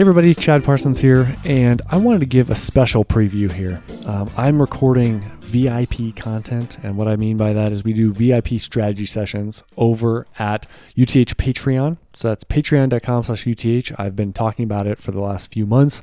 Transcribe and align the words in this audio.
Hey 0.00 0.02
everybody, 0.02 0.34
Chad 0.34 0.64
Parsons 0.64 0.98
here, 0.98 1.36
and 1.44 1.82
I 1.90 1.98
wanted 1.98 2.20
to 2.20 2.26
give 2.26 2.48
a 2.48 2.54
special 2.54 3.04
preview 3.04 3.52
here. 3.52 3.82
Um, 4.06 4.30
I'm 4.34 4.58
recording 4.58 5.20
VIP 5.40 6.16
content, 6.16 6.78
and 6.82 6.96
what 6.96 7.06
I 7.06 7.16
mean 7.16 7.36
by 7.36 7.52
that 7.52 7.70
is 7.70 7.84
we 7.84 7.92
do 7.92 8.10
VIP 8.10 8.58
strategy 8.60 9.04
sessions 9.04 9.62
over 9.76 10.26
at 10.38 10.64
UTH 10.96 11.36
Patreon. 11.36 11.98
So 12.14 12.28
that's 12.28 12.44
patreon.com 12.44 13.24
slash 13.24 13.46
UTH. 13.46 13.92
I've 14.00 14.16
been 14.16 14.32
talking 14.32 14.64
about 14.64 14.86
it 14.86 14.96
for 14.96 15.10
the 15.10 15.20
last 15.20 15.52
few 15.52 15.66
months. 15.66 16.00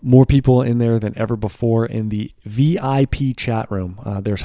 More 0.00 0.24
people 0.24 0.62
in 0.62 0.78
there 0.78 1.00
than 1.00 1.18
ever 1.18 1.34
before 1.34 1.86
in 1.86 2.10
the 2.10 2.30
VIP 2.44 3.36
chat 3.36 3.68
room. 3.68 3.98
Uh, 4.04 4.20
there's 4.20 4.44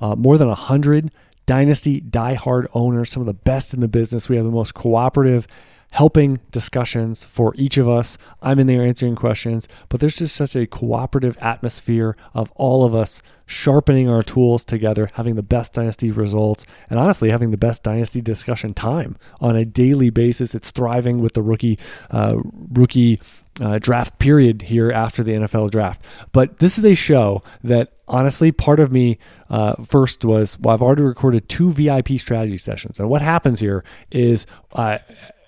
uh, 0.00 0.16
more 0.16 0.38
than 0.38 0.48
100 0.48 1.10
Dynasty 1.44 2.00
diehard 2.00 2.66
owners, 2.72 3.10
some 3.10 3.20
of 3.20 3.26
the 3.26 3.34
best 3.34 3.72
in 3.72 3.80
the 3.80 3.86
business. 3.86 4.28
We 4.30 4.36
have 4.36 4.46
the 4.46 4.50
most 4.50 4.72
cooperative 4.72 5.46
helping 5.92 6.40
discussions 6.50 7.24
for 7.24 7.54
each 7.56 7.78
of 7.78 7.88
us. 7.88 8.18
I'm 8.42 8.58
in 8.58 8.66
there 8.66 8.82
answering 8.82 9.16
questions, 9.16 9.68
but 9.88 10.00
there's 10.00 10.16
just 10.16 10.36
such 10.36 10.54
a 10.54 10.66
cooperative 10.66 11.38
atmosphere 11.40 12.16
of 12.34 12.52
all 12.56 12.84
of 12.84 12.94
us 12.94 13.22
sharpening 13.46 14.08
our 14.08 14.22
tools 14.22 14.64
together, 14.64 15.10
having 15.14 15.36
the 15.36 15.42
best 15.42 15.72
dynasty 15.72 16.10
results, 16.10 16.66
and 16.90 16.98
honestly, 16.98 17.30
having 17.30 17.50
the 17.50 17.56
best 17.56 17.82
dynasty 17.82 18.20
discussion 18.20 18.74
time 18.74 19.16
on 19.40 19.56
a 19.56 19.64
daily 19.64 20.10
basis. 20.10 20.54
It's 20.54 20.70
thriving 20.70 21.20
with 21.20 21.34
the 21.34 21.42
rookie, 21.42 21.78
uh, 22.10 22.36
rookie 22.72 23.20
uh, 23.60 23.78
draft 23.78 24.18
period 24.18 24.62
here 24.62 24.90
after 24.90 25.22
the 25.22 25.32
NFL 25.32 25.70
draft. 25.70 26.02
But 26.32 26.58
this 26.58 26.78
is 26.78 26.84
a 26.84 26.94
show 26.94 27.42
that 27.64 27.92
honestly, 28.08 28.52
part 28.52 28.80
of 28.80 28.92
me 28.92 29.18
uh, 29.50 29.74
first 29.84 30.24
was, 30.24 30.58
well, 30.58 30.74
I've 30.74 30.82
already 30.82 31.02
recorded 31.02 31.48
two 31.48 31.72
VIP 31.72 32.18
strategy 32.18 32.58
sessions. 32.58 33.00
And 33.00 33.08
what 33.08 33.22
happens 33.22 33.60
here 33.60 33.84
is 34.10 34.46
uh, 34.72 34.98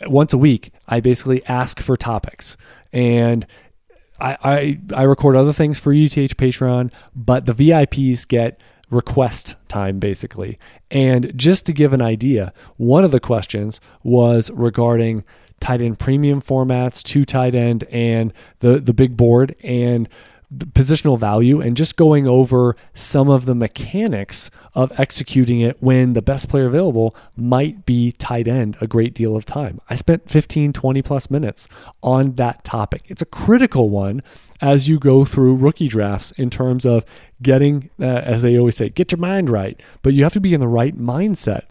once 0.06 0.32
a 0.32 0.38
week, 0.38 0.72
I 0.86 1.00
basically 1.00 1.44
ask 1.46 1.80
for 1.80 1.96
topics. 1.96 2.56
And 2.92 3.46
I, 4.20 4.36
I, 4.42 4.80
I 4.94 5.02
record 5.04 5.36
other 5.36 5.52
things 5.52 5.78
for 5.78 5.92
UTH 5.92 6.36
Patreon, 6.36 6.92
but 7.14 7.46
the 7.46 7.54
VIPs 7.54 8.26
get 8.26 8.60
request 8.90 9.54
time 9.68 9.98
basically. 9.98 10.58
And 10.90 11.36
just 11.36 11.66
to 11.66 11.72
give 11.72 11.92
an 11.92 12.00
idea, 12.00 12.52
one 12.76 13.04
of 13.04 13.10
the 13.10 13.20
questions 13.20 13.80
was 14.02 14.50
regarding 14.52 15.24
tight 15.60 15.82
end 15.82 15.98
premium 15.98 16.40
formats, 16.40 17.02
two 17.02 17.24
tight 17.24 17.54
end, 17.54 17.84
and 17.84 18.32
the 18.60 18.78
the 18.78 18.92
big 18.92 19.16
board. 19.16 19.54
And 19.62 20.08
the 20.50 20.64
positional 20.64 21.18
value 21.18 21.60
and 21.60 21.76
just 21.76 21.96
going 21.96 22.26
over 22.26 22.74
some 22.94 23.28
of 23.28 23.44
the 23.44 23.54
mechanics 23.54 24.50
of 24.74 24.98
executing 24.98 25.60
it 25.60 25.76
when 25.82 26.14
the 26.14 26.22
best 26.22 26.48
player 26.48 26.66
available 26.66 27.14
might 27.36 27.84
be 27.84 28.12
tight 28.12 28.48
end 28.48 28.76
a 28.80 28.86
great 28.86 29.12
deal 29.12 29.36
of 29.36 29.44
time. 29.44 29.78
I 29.90 29.96
spent 29.96 30.30
15, 30.30 30.72
20 30.72 31.02
plus 31.02 31.30
minutes 31.30 31.68
on 32.02 32.32
that 32.36 32.64
topic. 32.64 33.02
It's 33.08 33.20
a 33.20 33.26
critical 33.26 33.90
one 33.90 34.22
as 34.62 34.88
you 34.88 34.98
go 34.98 35.26
through 35.26 35.56
rookie 35.56 35.88
drafts 35.88 36.30
in 36.32 36.48
terms 36.48 36.86
of 36.86 37.04
getting, 37.42 37.90
uh, 38.00 38.04
as 38.04 38.40
they 38.40 38.58
always 38.58 38.76
say, 38.76 38.88
get 38.88 39.12
your 39.12 39.20
mind 39.20 39.50
right, 39.50 39.78
but 40.02 40.14
you 40.14 40.22
have 40.22 40.32
to 40.32 40.40
be 40.40 40.54
in 40.54 40.60
the 40.60 40.68
right 40.68 40.96
mindset 40.96 41.64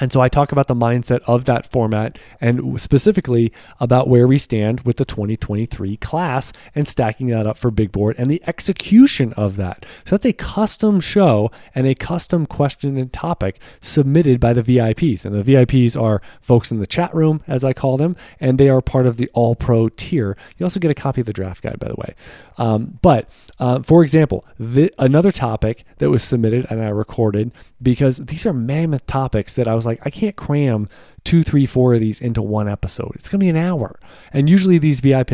and 0.00 0.12
so 0.12 0.20
I 0.20 0.28
talk 0.28 0.50
about 0.50 0.66
the 0.66 0.74
mindset 0.74 1.20
of 1.26 1.44
that 1.44 1.70
format 1.70 2.18
and 2.40 2.80
specifically 2.80 3.52
about 3.78 4.08
where 4.08 4.26
we 4.26 4.38
stand 4.38 4.80
with 4.80 4.96
the 4.96 5.04
2023 5.04 5.96
class 5.98 6.52
and 6.74 6.88
stacking 6.88 7.28
that 7.28 7.46
up 7.46 7.56
for 7.56 7.70
Big 7.70 7.92
Board 7.92 8.16
and 8.18 8.28
the 8.28 8.42
execution 8.46 9.32
of 9.34 9.54
that. 9.56 9.86
So 10.04 10.16
that's 10.16 10.26
a 10.26 10.32
custom 10.32 10.98
show 10.98 11.52
and 11.76 11.86
a 11.86 11.94
custom 11.94 12.44
question 12.44 12.96
and 12.96 13.12
topic 13.12 13.60
submitted 13.80 14.40
by 14.40 14.52
the 14.52 14.62
VIPs. 14.62 15.24
And 15.24 15.34
the 15.34 15.52
VIPs 15.52 16.00
are 16.00 16.20
folks 16.40 16.72
in 16.72 16.80
the 16.80 16.86
chat 16.86 17.14
room, 17.14 17.44
as 17.46 17.62
I 17.62 17.72
call 17.72 17.96
them, 17.96 18.16
and 18.40 18.58
they 18.58 18.68
are 18.68 18.82
part 18.82 19.06
of 19.06 19.16
the 19.16 19.30
All 19.32 19.54
Pro 19.54 19.88
tier. 19.90 20.36
You 20.58 20.66
also 20.66 20.80
get 20.80 20.90
a 20.90 20.94
copy 20.94 21.20
of 21.20 21.28
the 21.28 21.32
draft 21.32 21.62
guide, 21.62 21.78
by 21.78 21.88
the 21.88 21.94
way. 21.94 22.14
Um, 22.58 22.98
but 23.00 23.30
uh, 23.60 23.80
for 23.82 24.02
example, 24.02 24.44
the, 24.58 24.92
another 24.98 25.30
topic 25.30 25.84
that 25.98 26.10
was 26.10 26.24
submitted 26.24 26.66
and 26.68 26.82
I 26.82 26.88
recorded 26.88 27.52
because 27.80 28.18
these 28.18 28.46
are 28.46 28.52
mammoth 28.52 29.06
topics 29.06 29.54
that 29.54 29.68
I 29.68 29.74
was 29.74 29.83
like, 29.86 30.00
I 30.04 30.10
can't 30.10 30.36
cram 30.36 30.88
two, 31.24 31.42
three, 31.42 31.64
four 31.64 31.94
of 31.94 32.00
these 32.00 32.20
into 32.20 32.42
one 32.42 32.68
episode. 32.68 33.12
It's 33.14 33.28
going 33.28 33.40
to 33.40 33.44
be 33.44 33.48
an 33.48 33.56
hour. 33.56 33.98
And 34.32 34.48
usually 34.48 34.78
these 34.78 35.00
VIP 35.00 35.30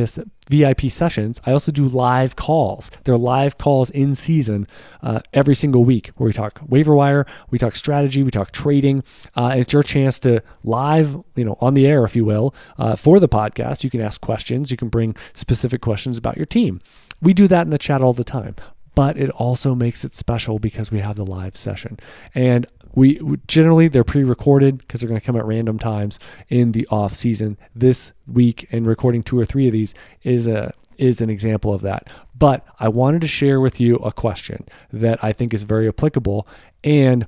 VIP 0.48 0.90
sessions, 0.90 1.40
I 1.46 1.52
also 1.52 1.72
do 1.72 1.86
live 1.86 2.36
calls. 2.36 2.90
They're 3.04 3.16
live 3.16 3.58
calls 3.58 3.90
in 3.90 4.14
season 4.14 4.66
uh, 5.02 5.20
every 5.32 5.54
single 5.54 5.84
week 5.84 6.08
where 6.16 6.26
we 6.26 6.32
talk 6.32 6.60
waiver 6.66 6.94
wire, 6.94 7.26
we 7.50 7.58
talk 7.58 7.76
strategy, 7.76 8.22
we 8.22 8.30
talk 8.30 8.52
trading. 8.52 9.02
Uh, 9.34 9.54
it's 9.58 9.72
your 9.72 9.82
chance 9.82 10.18
to 10.20 10.42
live, 10.64 11.16
you 11.34 11.44
know, 11.44 11.56
on 11.60 11.74
the 11.74 11.86
air, 11.86 12.04
if 12.04 12.16
you 12.16 12.24
will, 12.24 12.54
uh, 12.78 12.96
for 12.96 13.20
the 13.20 13.28
podcast. 13.28 13.84
You 13.84 13.90
can 13.90 14.00
ask 14.00 14.20
questions. 14.20 14.70
You 14.70 14.76
can 14.76 14.88
bring 14.88 15.16
specific 15.34 15.80
questions 15.80 16.16
about 16.16 16.36
your 16.36 16.46
team. 16.46 16.80
We 17.20 17.34
do 17.34 17.48
that 17.48 17.62
in 17.62 17.70
the 17.70 17.78
chat 17.78 18.00
all 18.00 18.12
the 18.12 18.24
time 18.24 18.56
but 18.94 19.16
it 19.16 19.30
also 19.30 19.74
makes 19.74 20.04
it 20.04 20.12
special 20.14 20.58
because 20.58 20.90
we 20.90 20.98
have 20.98 21.16
the 21.16 21.24
live 21.24 21.56
session. 21.56 21.98
And 22.34 22.66
we 22.94 23.20
generally 23.46 23.88
they're 23.88 24.04
pre-recorded 24.04 24.78
because 24.78 25.00
they're 25.00 25.08
going 25.08 25.20
to 25.20 25.26
come 25.26 25.36
at 25.36 25.44
random 25.44 25.78
times 25.78 26.18
in 26.48 26.72
the 26.72 26.86
off 26.88 27.14
season. 27.14 27.56
This 27.74 28.12
week 28.26 28.66
and 28.72 28.86
recording 28.86 29.22
two 29.22 29.38
or 29.38 29.44
three 29.44 29.66
of 29.66 29.72
these 29.72 29.94
is 30.22 30.46
a 30.46 30.72
is 30.98 31.20
an 31.20 31.30
example 31.30 31.72
of 31.72 31.80
that. 31.82 32.08
But 32.36 32.64
I 32.78 32.88
wanted 32.88 33.22
to 33.22 33.26
share 33.26 33.60
with 33.60 33.80
you 33.80 33.96
a 33.96 34.12
question 34.12 34.66
that 34.92 35.22
I 35.24 35.32
think 35.32 35.54
is 35.54 35.62
very 35.62 35.88
applicable 35.88 36.46
and 36.84 37.26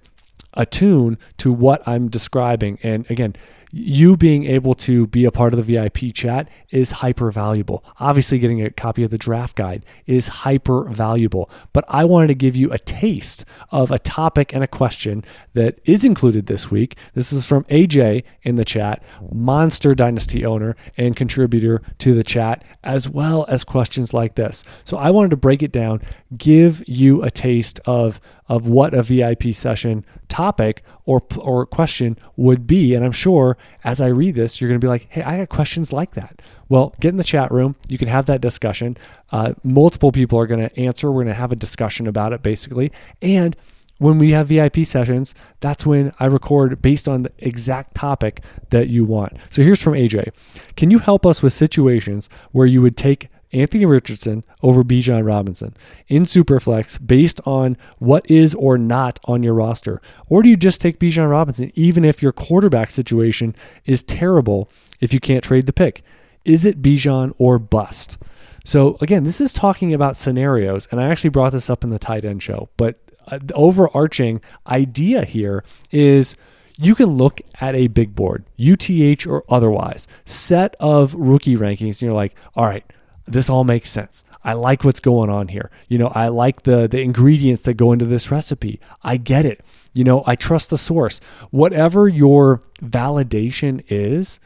attune 0.54 1.18
to 1.38 1.52
what 1.52 1.82
I'm 1.86 2.08
describing. 2.08 2.78
And 2.82 3.10
again, 3.10 3.34
you 3.74 4.18
being 4.18 4.44
able 4.44 4.74
to 4.74 5.06
be 5.06 5.24
a 5.24 5.30
part 5.30 5.54
of 5.54 5.56
the 5.56 5.74
VIP 5.74 6.14
chat 6.14 6.48
is 6.70 6.92
hyper 6.92 7.30
valuable. 7.30 7.82
Obviously, 7.98 8.38
getting 8.38 8.62
a 8.62 8.70
copy 8.70 9.02
of 9.02 9.10
the 9.10 9.16
draft 9.16 9.56
guide 9.56 9.84
is 10.06 10.28
hyper 10.28 10.84
valuable. 10.90 11.50
But 11.72 11.86
I 11.88 12.04
wanted 12.04 12.26
to 12.28 12.34
give 12.34 12.54
you 12.54 12.70
a 12.70 12.78
taste 12.78 13.46
of 13.70 13.90
a 13.90 13.98
topic 13.98 14.52
and 14.52 14.62
a 14.62 14.68
question 14.68 15.24
that 15.54 15.78
is 15.84 16.04
included 16.04 16.46
this 16.46 16.70
week. 16.70 16.96
This 17.14 17.32
is 17.32 17.46
from 17.46 17.64
AJ 17.64 18.24
in 18.42 18.56
the 18.56 18.64
chat, 18.64 19.02
Monster 19.32 19.94
Dynasty 19.94 20.44
owner 20.44 20.76
and 20.98 21.16
contributor 21.16 21.80
to 21.98 22.14
the 22.14 22.24
chat, 22.24 22.64
as 22.84 23.08
well 23.08 23.46
as 23.48 23.64
questions 23.64 24.12
like 24.12 24.34
this. 24.34 24.64
So 24.84 24.98
I 24.98 25.10
wanted 25.10 25.30
to 25.30 25.36
break 25.38 25.62
it 25.62 25.72
down, 25.72 26.02
give 26.36 26.86
you 26.86 27.22
a 27.22 27.30
taste 27.30 27.80
of 27.86 28.20
of 28.52 28.68
what 28.68 28.92
a 28.92 29.02
VIP 29.02 29.54
session 29.54 30.04
topic 30.28 30.82
or 31.06 31.22
or 31.38 31.64
question 31.64 32.18
would 32.36 32.66
be. 32.66 32.94
And 32.94 33.02
I'm 33.02 33.12
sure 33.12 33.56
as 33.82 33.98
I 33.98 34.08
read 34.08 34.34
this, 34.34 34.60
you're 34.60 34.68
going 34.68 34.78
to 34.78 34.84
be 34.84 34.90
like, 34.90 35.06
"Hey, 35.08 35.22
I 35.22 35.38
got 35.38 35.48
questions 35.48 35.90
like 35.90 36.10
that." 36.12 36.42
Well, 36.68 36.94
get 37.00 37.08
in 37.08 37.16
the 37.16 37.24
chat 37.24 37.50
room. 37.50 37.76
You 37.88 37.96
can 37.96 38.08
have 38.08 38.26
that 38.26 38.42
discussion. 38.42 38.98
Uh, 39.30 39.54
multiple 39.64 40.12
people 40.12 40.38
are 40.38 40.46
going 40.46 40.68
to 40.68 40.78
answer. 40.78 41.10
We're 41.10 41.24
going 41.24 41.34
to 41.34 41.40
have 41.40 41.50
a 41.50 41.56
discussion 41.56 42.06
about 42.06 42.34
it, 42.34 42.42
basically. 42.42 42.92
And 43.22 43.56
when 43.96 44.18
we 44.18 44.32
have 44.32 44.48
VIP 44.48 44.84
sessions, 44.84 45.34
that's 45.60 45.86
when 45.86 46.12
I 46.20 46.26
record 46.26 46.82
based 46.82 47.08
on 47.08 47.22
the 47.22 47.32
exact 47.38 47.94
topic 47.94 48.42
that 48.68 48.88
you 48.88 49.06
want. 49.06 49.38
So 49.48 49.62
here's 49.62 49.80
from 49.80 49.94
AJ 49.94 50.30
Can 50.76 50.90
you 50.90 50.98
help 50.98 51.24
us 51.24 51.42
with 51.42 51.54
situations 51.54 52.28
where 52.50 52.66
you 52.66 52.82
would 52.82 52.98
take 52.98 53.30
Anthony 53.52 53.84
Richardson 53.84 54.44
over 54.62 54.82
Bijan 54.82 55.26
Robinson 55.26 55.74
in 56.08 56.24
Superflex 56.24 57.04
based 57.04 57.40
on 57.44 57.76
what 57.98 58.28
is 58.30 58.54
or 58.54 58.78
not 58.78 59.20
on 59.24 59.42
your 59.42 59.54
roster? 59.54 60.00
Or 60.28 60.42
do 60.42 60.48
you 60.48 60.56
just 60.56 60.80
take 60.80 60.98
Bijan 60.98 61.30
Robinson 61.30 61.70
even 61.74 62.04
if 62.04 62.22
your 62.22 62.32
quarterback 62.32 62.90
situation 62.90 63.54
is 63.84 64.02
terrible 64.02 64.70
if 65.00 65.12
you 65.12 65.20
can't 65.20 65.44
trade 65.44 65.66
the 65.66 65.72
pick? 65.72 66.02
Is 66.44 66.64
it 66.64 66.82
Bijan 66.82 67.34
or 67.38 67.58
bust? 67.58 68.18
So 68.64 68.96
again, 69.00 69.24
this 69.24 69.40
is 69.40 69.52
talking 69.52 69.92
about 69.92 70.16
scenarios, 70.16 70.86
and 70.90 71.00
I 71.00 71.08
actually 71.08 71.30
brought 71.30 71.52
this 71.52 71.68
up 71.68 71.84
in 71.84 71.90
the 71.90 71.98
tight 71.98 72.24
end 72.24 72.42
show. 72.42 72.68
But 72.76 72.98
uh, 73.26 73.38
the 73.42 73.54
overarching 73.54 74.40
idea 74.66 75.24
here 75.24 75.64
is 75.90 76.36
you 76.78 76.94
can 76.94 77.06
look 77.06 77.40
at 77.60 77.74
a 77.74 77.88
big 77.88 78.14
board, 78.14 78.44
UTH 78.58 79.26
or 79.26 79.44
otherwise, 79.48 80.08
set 80.24 80.74
of 80.80 81.14
rookie 81.14 81.56
rankings, 81.56 82.00
and 82.00 82.02
you're 82.02 82.12
like, 82.12 82.34
all 82.54 82.66
right, 82.66 82.84
this 83.26 83.48
all 83.48 83.64
makes 83.64 83.90
sense. 83.90 84.24
I 84.44 84.54
like 84.54 84.84
what's 84.84 85.00
going 85.00 85.30
on 85.30 85.48
here. 85.48 85.70
You 85.88 85.98
know, 85.98 86.08
I 86.08 86.28
like 86.28 86.62
the 86.62 86.88
the 86.88 87.00
ingredients 87.00 87.62
that 87.64 87.74
go 87.74 87.92
into 87.92 88.04
this 88.04 88.30
recipe. 88.30 88.80
I 89.02 89.16
get 89.16 89.46
it. 89.46 89.64
You 89.92 90.04
know, 90.04 90.24
I 90.26 90.36
trust 90.36 90.70
the 90.70 90.78
source. 90.78 91.20
Whatever 91.50 92.08
your 92.08 92.60
validation 92.82 93.84
is, 93.88 94.40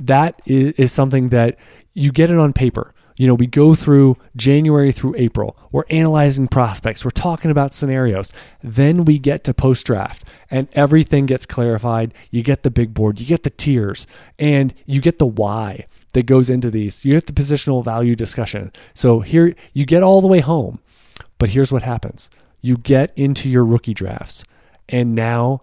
that 0.00 0.40
is, 0.46 0.72
is 0.74 0.92
something 0.92 1.28
that 1.30 1.58
you 1.92 2.12
get 2.12 2.30
it 2.30 2.38
on 2.38 2.52
paper. 2.52 2.94
You 3.16 3.28
know, 3.28 3.34
we 3.34 3.46
go 3.46 3.74
through 3.74 4.16
January 4.34 4.90
through 4.90 5.14
April. 5.16 5.56
We're 5.70 5.84
analyzing 5.88 6.48
prospects. 6.48 7.04
We're 7.04 7.12
talking 7.12 7.50
about 7.50 7.72
scenarios. 7.72 8.32
Then 8.62 9.04
we 9.04 9.20
get 9.20 9.44
to 9.44 9.54
post 9.54 9.86
draft 9.86 10.24
and 10.50 10.66
everything 10.72 11.26
gets 11.26 11.46
clarified. 11.46 12.12
You 12.32 12.42
get 12.42 12.64
the 12.64 12.70
big 12.70 12.92
board, 12.92 13.20
you 13.20 13.26
get 13.26 13.44
the 13.44 13.50
tiers, 13.50 14.08
and 14.36 14.74
you 14.84 15.00
get 15.00 15.20
the 15.20 15.26
why 15.26 15.86
that 16.14 16.26
goes 16.26 16.50
into 16.50 16.70
these. 16.70 17.04
You 17.04 17.14
have 17.14 17.26
the 17.26 17.32
positional 17.32 17.84
value 17.84 18.16
discussion. 18.16 18.72
So 18.94 19.20
here 19.20 19.54
you 19.72 19.84
get 19.84 20.02
all 20.02 20.20
the 20.20 20.26
way 20.26 20.40
home, 20.40 20.80
but 21.38 21.50
here's 21.50 21.70
what 21.70 21.82
happens 21.82 22.30
you 22.62 22.78
get 22.78 23.12
into 23.14 23.48
your 23.50 23.64
rookie 23.64 23.92
drafts, 23.92 24.44
and 24.88 25.14
now 25.14 25.60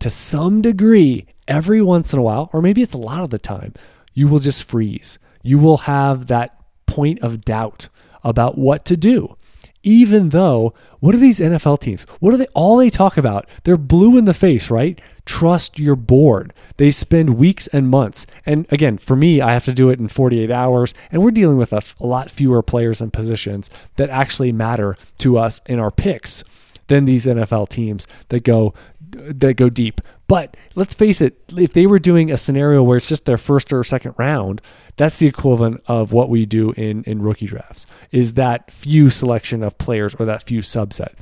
to 0.00 0.10
some 0.10 0.60
degree, 0.60 1.26
every 1.46 1.80
once 1.80 2.12
in 2.12 2.18
a 2.18 2.22
while, 2.22 2.50
or 2.52 2.60
maybe 2.60 2.82
it's 2.82 2.92
a 2.92 2.98
lot 2.98 3.22
of 3.22 3.30
the 3.30 3.38
time, 3.38 3.72
you 4.14 4.28
will 4.28 4.40
just 4.40 4.64
freeze. 4.64 5.18
You 5.42 5.58
will 5.58 5.78
have 5.78 6.26
that 6.26 6.60
point 6.86 7.20
of 7.20 7.44
doubt 7.44 7.88
about 8.24 8.58
what 8.58 8.84
to 8.86 8.96
do. 8.96 9.36
Even 9.84 10.28
though, 10.28 10.74
what 11.00 11.14
are 11.14 11.18
these 11.18 11.40
NFL 11.40 11.80
teams? 11.80 12.02
What 12.20 12.34
are 12.34 12.36
they 12.36 12.46
all 12.54 12.76
they 12.76 12.90
talk 12.90 13.16
about? 13.16 13.48
They're 13.64 13.76
blue 13.76 14.16
in 14.16 14.24
the 14.24 14.34
face, 14.34 14.70
right? 14.70 15.00
Trust 15.24 15.78
your 15.78 15.96
board. 15.96 16.52
They 16.78 16.90
spend 16.90 17.38
weeks 17.38 17.68
and 17.68 17.88
months. 17.88 18.26
And 18.44 18.66
again, 18.72 18.98
for 18.98 19.14
me, 19.14 19.40
I 19.40 19.52
have 19.52 19.64
to 19.66 19.72
do 19.72 19.88
it 19.90 20.00
in 20.00 20.08
48 20.08 20.50
hours. 20.50 20.94
And 21.10 21.22
we're 21.22 21.30
dealing 21.30 21.58
with 21.58 21.72
a, 21.72 21.82
a 22.00 22.06
lot 22.06 22.30
fewer 22.30 22.62
players 22.62 23.00
and 23.00 23.12
positions 23.12 23.70
that 23.96 24.10
actually 24.10 24.52
matter 24.52 24.96
to 25.18 25.38
us 25.38 25.60
in 25.66 25.78
our 25.78 25.90
picks 25.90 26.42
than 26.88 27.04
these 27.04 27.26
NFL 27.26 27.68
teams 27.68 28.06
that 28.28 28.44
go 28.44 28.74
that 29.12 29.56
go 29.56 29.68
deep. 29.68 30.00
But 30.26 30.56
let's 30.74 30.94
face 30.94 31.20
it, 31.20 31.38
if 31.56 31.74
they 31.74 31.86
were 31.86 31.98
doing 31.98 32.30
a 32.30 32.36
scenario 32.36 32.82
where 32.82 32.96
it's 32.96 33.08
just 33.08 33.26
their 33.26 33.36
first 33.36 33.72
or 33.72 33.84
second 33.84 34.14
round, 34.16 34.62
that's 34.96 35.18
the 35.18 35.26
equivalent 35.26 35.82
of 35.86 36.12
what 36.12 36.30
we 36.30 36.46
do 36.46 36.72
in 36.72 37.04
in 37.04 37.22
rookie 37.22 37.46
drafts. 37.46 37.86
Is 38.10 38.34
that 38.34 38.70
few 38.70 39.10
selection 39.10 39.62
of 39.62 39.76
players 39.78 40.14
or 40.14 40.24
that 40.26 40.42
few 40.42 40.60
subset. 40.60 41.12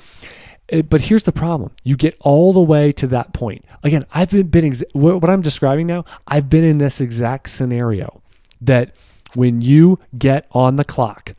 It, 0.70 0.88
but 0.88 1.02
here's 1.02 1.24
the 1.24 1.32
problem: 1.32 1.72
you 1.84 1.96
get 1.96 2.16
all 2.20 2.52
the 2.52 2.60
way 2.60 2.92
to 2.92 3.06
that 3.08 3.32
point. 3.32 3.64
Again, 3.82 4.06
I've 4.12 4.30
been 4.30 4.48
been 4.48 4.64
ex- 4.64 4.84
what 4.92 5.28
I'm 5.28 5.42
describing 5.42 5.86
now. 5.86 6.04
I've 6.26 6.48
been 6.48 6.64
in 6.64 6.78
this 6.78 7.00
exact 7.00 7.50
scenario 7.50 8.22
that 8.60 8.94
when 9.34 9.62
you 9.62 9.98
get 10.16 10.46
on 10.52 10.76
the 10.76 10.84
clock 10.84 11.34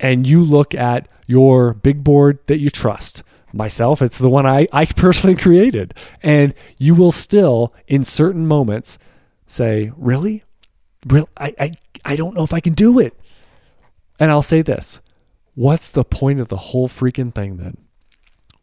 and 0.00 0.26
you 0.26 0.42
look 0.42 0.74
at 0.74 1.08
your 1.26 1.74
big 1.74 2.02
board 2.02 2.38
that 2.46 2.58
you 2.58 2.68
trust 2.68 3.22
myself 3.54 4.00
it's 4.00 4.18
the 4.18 4.30
one 4.30 4.46
I, 4.46 4.66
I 4.72 4.86
personally 4.96 5.36
created 5.36 5.92
and 6.22 6.54
you 6.78 6.94
will 6.94 7.12
still 7.12 7.74
in 7.86 8.02
certain 8.02 8.46
moments 8.46 8.98
say 9.46 9.92
really 9.94 10.42
real 11.06 11.28
I, 11.36 11.54
I 11.60 11.76
I 12.04 12.16
don't 12.16 12.34
know 12.34 12.42
if 12.42 12.52
I 12.52 12.60
can 12.60 12.74
do 12.74 12.98
it. 12.98 13.18
And 14.18 14.30
I'll 14.30 14.42
say 14.42 14.62
this. 14.62 15.00
What's 15.54 15.90
the 15.90 16.04
point 16.04 16.40
of 16.40 16.48
the 16.48 16.56
whole 16.56 16.88
freaking 16.88 17.34
thing 17.34 17.56
then? 17.56 17.76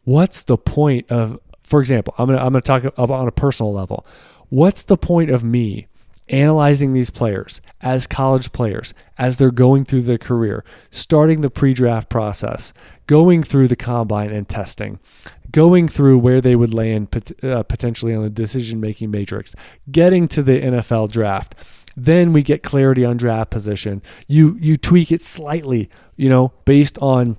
What's 0.04 0.42
the 0.44 0.56
point 0.56 1.10
of 1.10 1.38
for 1.70 1.80
example, 1.80 2.14
I'm 2.18 2.26
gonna 2.26 2.38
I'm 2.38 2.52
gonna 2.52 2.62
talk 2.62 2.82
about 2.82 3.10
on 3.10 3.28
a 3.28 3.32
personal 3.32 3.72
level. 3.72 4.04
What's 4.48 4.82
the 4.82 4.96
point 4.96 5.30
of 5.30 5.44
me 5.44 5.86
analyzing 6.28 6.92
these 6.92 7.10
players 7.10 7.60
as 7.80 8.08
college 8.08 8.50
players 8.50 8.92
as 9.18 9.36
they're 9.36 9.52
going 9.52 9.84
through 9.84 10.02
their 10.02 10.18
career, 10.18 10.64
starting 10.90 11.40
the 11.40 11.50
pre-draft 11.50 12.08
process, 12.08 12.72
going 13.06 13.42
through 13.44 13.68
the 13.68 13.76
combine 13.76 14.30
and 14.30 14.48
testing, 14.48 14.98
going 15.52 15.86
through 15.86 16.18
where 16.18 16.40
they 16.40 16.56
would 16.56 16.74
land 16.74 17.08
uh, 17.42 17.62
potentially 17.64 18.14
on 18.14 18.24
the 18.24 18.30
decision-making 18.30 19.10
matrix, 19.10 19.54
getting 19.90 20.26
to 20.26 20.42
the 20.42 20.60
NFL 20.60 21.10
draft 21.10 21.54
then 21.96 22.32
we 22.32 22.42
get 22.42 22.62
clarity 22.62 23.04
on 23.04 23.16
draft 23.16 23.50
position. 23.50 24.00
You 24.26 24.56
you 24.60 24.76
tweak 24.76 25.10
it 25.12 25.22
slightly, 25.22 25.90
you 26.16 26.28
know, 26.28 26.52
based 26.64 26.96
on 26.98 27.36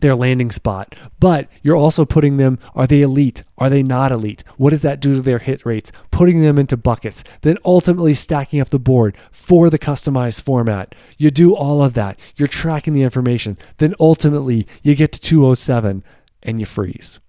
their 0.00 0.14
landing 0.14 0.50
spot. 0.50 0.94
But 1.20 1.48
you're 1.62 1.76
also 1.76 2.04
putting 2.04 2.36
them 2.36 2.58
are 2.74 2.86
they 2.86 3.02
elite? 3.02 3.44
Are 3.58 3.70
they 3.70 3.82
not 3.82 4.12
elite? 4.12 4.44
What 4.56 4.70
does 4.70 4.82
that 4.82 5.00
do 5.00 5.14
to 5.14 5.20
their 5.20 5.38
hit 5.38 5.64
rates? 5.66 5.92
Putting 6.10 6.40
them 6.40 6.58
into 6.58 6.76
buckets, 6.76 7.24
then 7.42 7.58
ultimately 7.64 8.14
stacking 8.14 8.60
up 8.60 8.70
the 8.70 8.78
board 8.78 9.16
for 9.30 9.70
the 9.70 9.78
customized 9.78 10.42
format. 10.42 10.94
You 11.16 11.30
do 11.30 11.54
all 11.54 11.82
of 11.82 11.94
that. 11.94 12.18
You're 12.36 12.48
tracking 12.48 12.92
the 12.92 13.02
information. 13.02 13.58
Then 13.78 13.94
ultimately 14.00 14.66
you 14.82 14.94
get 14.94 15.12
to 15.12 15.20
207 15.20 16.04
and 16.42 16.60
you 16.60 16.66
freeze. 16.66 17.20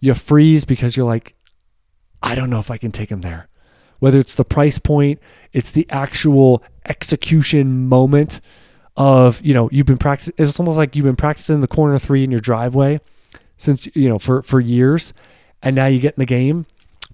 You 0.00 0.14
freeze 0.14 0.64
because 0.64 0.96
you're 0.96 1.06
like 1.06 1.34
I 2.22 2.34
don't 2.34 2.50
know 2.50 2.60
if 2.60 2.70
I 2.70 2.78
can 2.78 2.92
take 2.92 3.10
them 3.10 3.20
there 3.20 3.48
whether 4.04 4.18
it's 4.18 4.34
the 4.34 4.44
price 4.44 4.78
point, 4.78 5.18
it's 5.54 5.70
the 5.70 5.86
actual 5.88 6.62
execution 6.84 7.88
moment 7.88 8.40
of, 8.96 9.40
you 9.42 9.54
know, 9.54 9.68
you've 9.72 9.86
been 9.86 9.98
practicing, 9.98 10.34
it's 10.38 10.58
almost 10.60 10.76
like 10.76 10.94
you've 10.94 11.04
been 11.04 11.16
practicing 11.16 11.60
the 11.60 11.68
corner 11.68 11.98
three 11.98 12.24
in 12.24 12.30
your 12.30 12.40
driveway 12.40 13.00
since, 13.56 13.86
you 13.96 14.08
know, 14.08 14.18
for, 14.18 14.42
for 14.42 14.60
years. 14.60 15.12
And 15.62 15.74
now 15.74 15.86
you 15.86 15.98
get 15.98 16.14
in 16.14 16.20
the 16.20 16.26
game, 16.26 16.66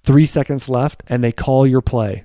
three 0.03 0.27
seconds 0.27 0.69
left, 0.69 1.03
and 1.09 1.23
they 1.23 1.33
call 1.33 1.67
your 1.67 1.81
play 1.81 2.25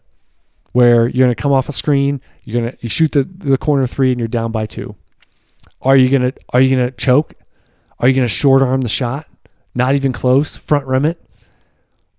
where 0.76 1.08
you're 1.08 1.26
going 1.26 1.34
to 1.34 1.42
come 1.42 1.54
off 1.54 1.70
a 1.70 1.72
screen, 1.72 2.20
you're 2.44 2.62
going 2.62 2.70
to, 2.70 2.78
you 2.82 2.90
shoot 2.90 3.14
the, 3.14 3.24
the 3.24 3.58
corner 3.58 3.88
three 3.88 4.12
and 4.12 4.20
you're 4.20 4.28
down 4.28 4.52
by 4.52 4.66
two. 4.66 4.94
Are 5.82 5.96
you 5.96 6.10
to, 6.20 6.34
are 6.50 6.60
you 6.60 6.76
to 6.76 6.92
choke? 6.92 7.34
Are 8.00 8.10
you 8.10 8.22
to 8.22 8.28
short 8.28 8.62
arm 8.62 8.82
the 8.82 8.90
shot? 8.90 9.26
Not 9.74 9.96
even 9.96 10.12
close, 10.12 10.58
front 10.58 10.86
rim 10.86 11.06
it? 11.06 11.25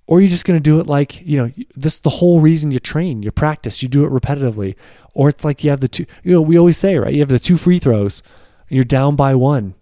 Or 0.07 0.21
you're 0.21 0.31
just 0.31 0.45
going 0.45 0.59
to 0.59 0.63
do 0.63 0.79
it 0.81 0.87
like 0.87 1.21
you 1.27 1.37
know 1.37 1.53
this 1.75 1.95
is 1.95 2.01
the 2.01 2.11
whole 2.11 2.41
reason 2.41 2.71
you 2.71 2.79
train 2.79 3.23
you 3.23 3.31
practice 3.31 3.83
you 3.83 3.89
do 3.89 4.05
it 4.05 4.11
repetitively. 4.11 4.75
Or 5.15 5.31
it's 5.31 5.45
like 5.45 5.65
you 5.65 5.71
have 5.71 5.81
the 5.81 5.89
two 5.89 6.07
you 6.23 6.33
know 6.33 6.41
we 6.41 6.59
always 6.59 6.79
say 6.79 6.97
right 6.97 7.13
you 7.13 7.21
have 7.21 7.29
the 7.29 7.39
two 7.39 7.57
free 7.57 7.79
throws 7.79 8.23
and 8.69 8.77
you're 8.77 8.85
down 8.85 9.17
by 9.17 9.35
one. 9.35 9.75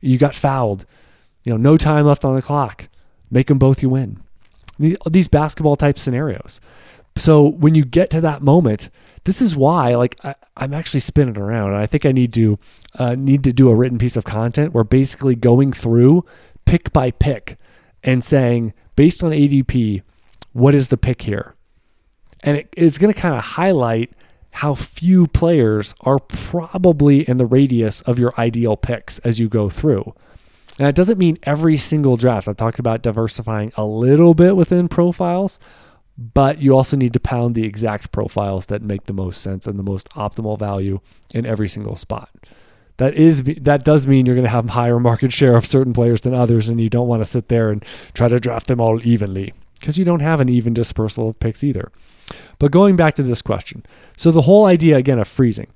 You 0.00 0.18
got 0.18 0.36
fouled. 0.36 0.84
You 1.44 1.52
know 1.52 1.56
no 1.56 1.76
time 1.76 2.06
left 2.06 2.24
on 2.24 2.36
the 2.36 2.42
clock. 2.42 2.88
Make 3.30 3.46
them 3.46 3.58
both 3.58 3.82
you 3.82 3.88
win. 3.88 4.22
These 4.78 5.28
basketball 5.28 5.76
type 5.76 5.98
scenarios. 5.98 6.60
So 7.16 7.46
when 7.46 7.74
you 7.74 7.84
get 7.84 8.10
to 8.10 8.20
that 8.22 8.42
moment 8.42 8.90
this 9.24 9.40
is 9.40 9.54
why 9.54 9.94
like 9.94 10.16
I, 10.24 10.34
am 10.56 10.74
actually 10.74 11.00
spinning 11.00 11.38
around. 11.38 11.74
I 11.74 11.86
think 11.86 12.04
i 12.06 12.12
need 12.12 12.32
to 12.34 12.58
uh, 12.98 13.14
need 13.14 13.44
to 13.44 13.52
do 13.52 13.68
a 13.70 13.74
written 13.74 13.98
piece 13.98 14.16
of 14.16 14.24
content 14.24 14.72
where 14.72 14.84
basically 14.84 15.34
going 15.34 15.72
through 15.72 16.24
pick 16.64 16.92
by 16.92 17.10
pick 17.10 17.56
and 18.02 18.22
saying 18.22 18.74
based 18.96 19.22
on 19.22 19.32
ADP, 19.32 20.02
what 20.52 20.74
is 20.74 20.88
the 20.88 20.96
pick 20.96 21.22
here? 21.22 21.54
And 22.42 22.58
it, 22.58 22.68
it's 22.76 22.98
going 22.98 23.12
to 23.12 23.18
kind 23.18 23.34
of 23.34 23.42
highlight 23.42 24.12
how 24.50 24.74
few 24.74 25.26
players 25.26 25.94
are 26.02 26.18
probably 26.18 27.26
in 27.28 27.38
the 27.38 27.46
radius 27.46 28.02
of 28.02 28.18
your 28.18 28.34
ideal 28.38 28.76
picks 28.76 29.18
as 29.20 29.40
you 29.40 29.48
go 29.48 29.70
through. 29.70 30.14
And 30.78 30.86
that 30.86 30.94
doesn't 30.94 31.18
mean 31.18 31.38
every 31.44 31.76
single 31.76 32.16
draft. 32.16 32.48
I 32.48 32.52
talked 32.52 32.78
about 32.78 33.02
diversifying 33.02 33.72
a 33.76 33.84
little 33.84 34.34
bit 34.34 34.56
within 34.56 34.88
profiles, 34.88 35.58
but 36.18 36.60
you 36.60 36.76
also 36.76 36.96
need 36.96 37.12
to 37.14 37.20
pound 37.20 37.54
the 37.54 37.64
exact 37.64 38.12
profiles 38.12 38.66
that 38.66 38.82
make 38.82 39.04
the 39.04 39.12
most 39.12 39.40
sense 39.40 39.66
and 39.66 39.78
the 39.78 39.82
most 39.82 40.08
optimal 40.10 40.58
value 40.58 41.00
in 41.32 41.46
every 41.46 41.68
single 41.68 41.96
spot 41.96 42.28
that 42.98 43.14
is 43.14 43.42
that 43.62 43.84
does 43.84 44.06
mean 44.06 44.26
you're 44.26 44.34
going 44.34 44.44
to 44.44 44.50
have 44.50 44.70
higher 44.70 45.00
market 45.00 45.32
share 45.32 45.56
of 45.56 45.66
certain 45.66 45.92
players 45.92 46.20
than 46.20 46.34
others, 46.34 46.68
and 46.68 46.80
you 46.80 46.88
don't 46.88 47.08
want 47.08 47.22
to 47.22 47.26
sit 47.26 47.48
there 47.48 47.70
and 47.70 47.84
try 48.14 48.28
to 48.28 48.38
draft 48.38 48.68
them 48.68 48.80
all 48.80 49.04
evenly 49.06 49.52
because 49.80 49.98
you 49.98 50.04
don't 50.04 50.20
have 50.20 50.40
an 50.40 50.48
even 50.48 50.74
dispersal 50.74 51.28
of 51.30 51.40
picks 51.40 51.64
either. 51.64 51.90
But 52.58 52.70
going 52.70 52.96
back 52.96 53.14
to 53.16 53.22
this 53.22 53.42
question, 53.42 53.84
so 54.16 54.30
the 54.30 54.42
whole 54.42 54.66
idea 54.66 54.96
again 54.96 55.18
of 55.18 55.28
freezing. 55.28 55.68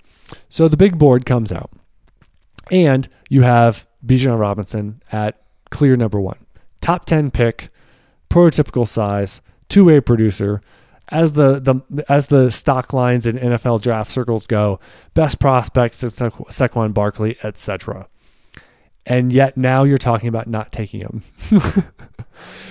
So 0.49 0.69
the 0.69 0.77
big 0.77 0.99
board 0.99 1.25
comes 1.25 1.53
out, 1.53 1.71
and 2.71 3.09
you 3.29 3.43
have 3.43 3.87
Bijan 4.05 4.39
Robinson 4.39 5.03
at 5.13 5.41
clear 5.71 5.97
number 5.97 6.21
one, 6.21 6.39
top 6.81 7.05
ten 7.05 7.31
pick, 7.31 7.71
prototypical 8.31 8.87
size, 8.87 9.41
two 9.69 9.85
way 9.85 10.01
producer 10.01 10.61
as 11.09 11.33
the, 11.33 11.61
the 11.61 12.05
as 12.11 12.27
the 12.27 12.51
stock 12.51 12.93
lines 12.93 13.27
in 13.27 13.39
NFL 13.39 13.83
draft 13.83 14.11
circles 14.11 14.47
go, 14.47 14.81
best 15.15 15.39
prospects, 15.39 15.99
Sa- 15.99 16.31
Saquon 16.31 16.93
Barkley, 16.93 17.39
etc. 17.43 18.09
And 19.05 19.33
yet 19.33 19.57
now 19.57 19.85
you're 19.85 19.99
talking 19.99 20.29
about 20.29 20.49
not 20.49 20.73
taking 20.73 21.01
him. 21.01 21.23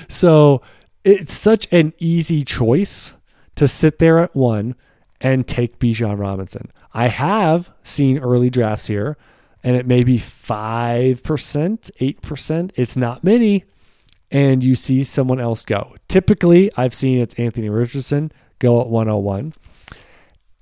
so 0.09 0.61
it's 1.03 1.33
such 1.33 1.67
an 1.71 1.93
easy 1.97 2.43
choice 2.43 3.15
to 3.55 3.67
sit 3.67 3.99
there 3.99 4.19
at 4.19 4.35
one 4.35 4.75
and 5.21 5.47
take 5.47 5.79
Bijan 5.79 6.19
Robinson. 6.19 6.71
I 6.93 7.07
have 7.07 7.71
seen 7.83 8.19
early 8.19 8.49
drafts 8.49 8.87
here, 8.87 9.17
and 9.63 9.75
it 9.75 9.87
may 9.87 10.03
be 10.03 10.17
5%, 10.17 11.21
8%. 11.21 12.71
It's 12.75 12.97
not 12.97 13.23
many, 13.23 13.63
and 14.31 14.63
you 14.63 14.75
see 14.75 15.03
someone 15.03 15.39
else 15.39 15.63
go. 15.63 15.95
Typically, 16.07 16.71
I've 16.75 16.93
seen 16.93 17.19
it's 17.19 17.35
Anthony 17.35 17.69
Richardson 17.69 18.31
go 18.59 18.81
at 18.81 18.87
101. 18.87 19.53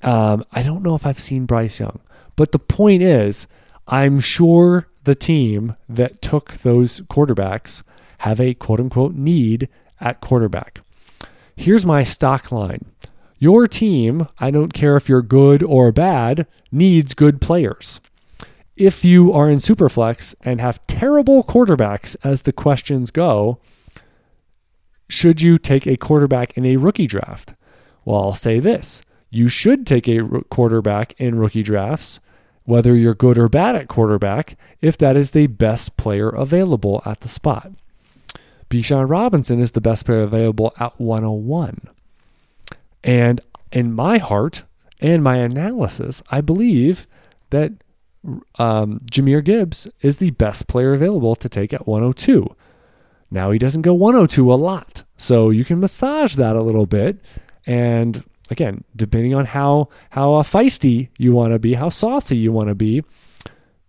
Um, 0.02 0.44
I 0.52 0.64
don't 0.64 0.84
know 0.84 0.96
if 0.96 1.06
I've 1.06 1.20
seen 1.20 1.46
Bryce 1.46 1.80
Young, 1.80 2.00
but 2.36 2.52
the 2.52 2.60
point 2.60 3.02
is, 3.04 3.48
I'm 3.88 4.20
sure 4.20 4.88
the 5.04 5.16
team 5.16 5.76
that 5.88 6.22
took 6.22 6.54
those 6.60 7.02
quarterbacks 7.02 7.84
have 8.20 8.40
a 8.40 8.54
quote 8.54 8.80
unquote 8.80 9.16
need 9.16 9.70
at 10.00 10.22
quarterback. 10.22 10.82
Here's 11.56 11.86
my 11.86 12.04
stock 12.04 12.52
line. 12.52 12.86
Your 13.38 13.68
team, 13.68 14.28
I 14.40 14.52
don't 14.52 14.74
care 14.74 14.96
if 14.96 15.10
you're 15.10 15.22
good 15.22 15.62
or 15.64 15.92
bad, 15.92 16.48
needs 16.72 17.14
good 17.14 17.42
players 17.42 18.00
if 18.76 19.06
you 19.06 19.32
are 19.34 19.50
in 19.50 19.58
Superflex 19.58 20.36
and 20.42 20.60
have 20.60 20.86
terrible 20.88 21.44
quarterbacks 21.44 22.16
as 22.24 22.42
the 22.42 22.54
questions 22.54 23.12
go, 23.12 23.60
should 25.10 25.42
you 25.42 25.58
take 25.58 25.86
a 25.86 25.98
quarterback 25.98 26.58
in 26.58 26.66
a 26.66 26.78
rookie 26.78 27.08
draft? 27.08 27.54
Well, 28.06 28.22
I'll 28.22 28.34
say 28.34 28.60
this 28.60 29.04
you 29.30 29.48
should 29.48 29.88
take 29.88 30.08
a 30.08 30.22
quarterback 30.50 31.20
in 31.20 31.40
rookie 31.40 31.64
drafts, 31.64 32.20
whether 32.66 32.96
you're 32.96 33.16
good 33.16 33.38
or 33.38 33.50
bad 33.50 33.76
at 33.76 33.88
quarterback, 33.88 34.58
if 34.80 34.98
that 35.00 35.16
is 35.16 35.32
the 35.32 35.48
best 35.48 35.98
player 35.98 36.30
available 36.30 37.02
at 37.06 37.22
the 37.22 37.28
spot. 37.28 37.72
Bijan 38.70 39.10
Robinson 39.10 39.60
is 39.60 39.72
the 39.72 39.82
best 39.82 40.06
player 40.06 40.22
available 40.22 40.74
at 40.80 41.00
101. 41.00 41.90
And 43.04 43.42
in 43.72 43.94
my 43.94 44.18
heart 44.18 44.64
and 45.00 45.24
my 45.24 45.38
analysis, 45.38 46.24
I 46.30 46.42
believe 46.42 47.08
that 47.50 47.72
um, 48.60 49.00
Jahmyr 49.12 49.44
Gibbs 49.44 49.88
is 50.02 50.18
the 50.18 50.32
best 50.32 50.68
player 50.68 50.94
available 50.94 51.36
to 51.36 51.50
take 51.50 51.74
at 51.74 51.88
102. 51.88 52.56
Now 53.32 53.52
he 53.52 53.60
doesn't 53.60 53.82
go 53.82 53.94
102 53.94 54.54
a 54.54 54.56
lot, 54.56 55.04
so 55.18 55.50
you 55.50 55.66
can 55.66 55.80
massage 55.80 56.36
that 56.36 56.56
a 56.56 56.62
little 56.62 56.86
bit. 56.86 57.18
And 57.66 58.24
again, 58.52 58.84
depending 58.96 59.34
on 59.34 59.46
how 59.46 59.90
how 60.12 60.36
uh, 60.36 60.44
feisty 60.44 61.10
you 61.18 61.34
want 61.34 61.54
to 61.54 61.60
be, 61.60 61.74
how 61.74 61.90
saucy 61.90 62.38
you 62.38 62.52
want 62.52 62.70
to 62.70 62.76
be, 62.76 63.04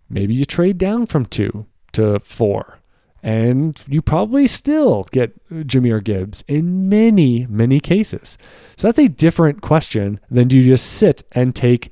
maybe 0.09 0.33
you 0.33 0.45
trade 0.45 0.77
down 0.77 1.05
from 1.05 1.25
two 1.25 1.65
to 1.93 2.19
four, 2.19 2.79
and 3.21 3.81
you 3.87 4.01
probably 4.01 4.47
still 4.47 5.03
get 5.11 5.47
Jahmyr 5.49 6.03
Gibbs 6.03 6.43
in 6.47 6.89
many 6.89 7.45
many 7.47 7.79
cases. 7.79 8.37
So 8.77 8.87
that's 8.87 8.99
a 8.99 9.07
different 9.07 9.61
question 9.61 10.19
than 10.29 10.47
do 10.47 10.57
you 10.57 10.63
just 10.63 10.93
sit 10.93 11.23
and 11.33 11.55
take 11.55 11.91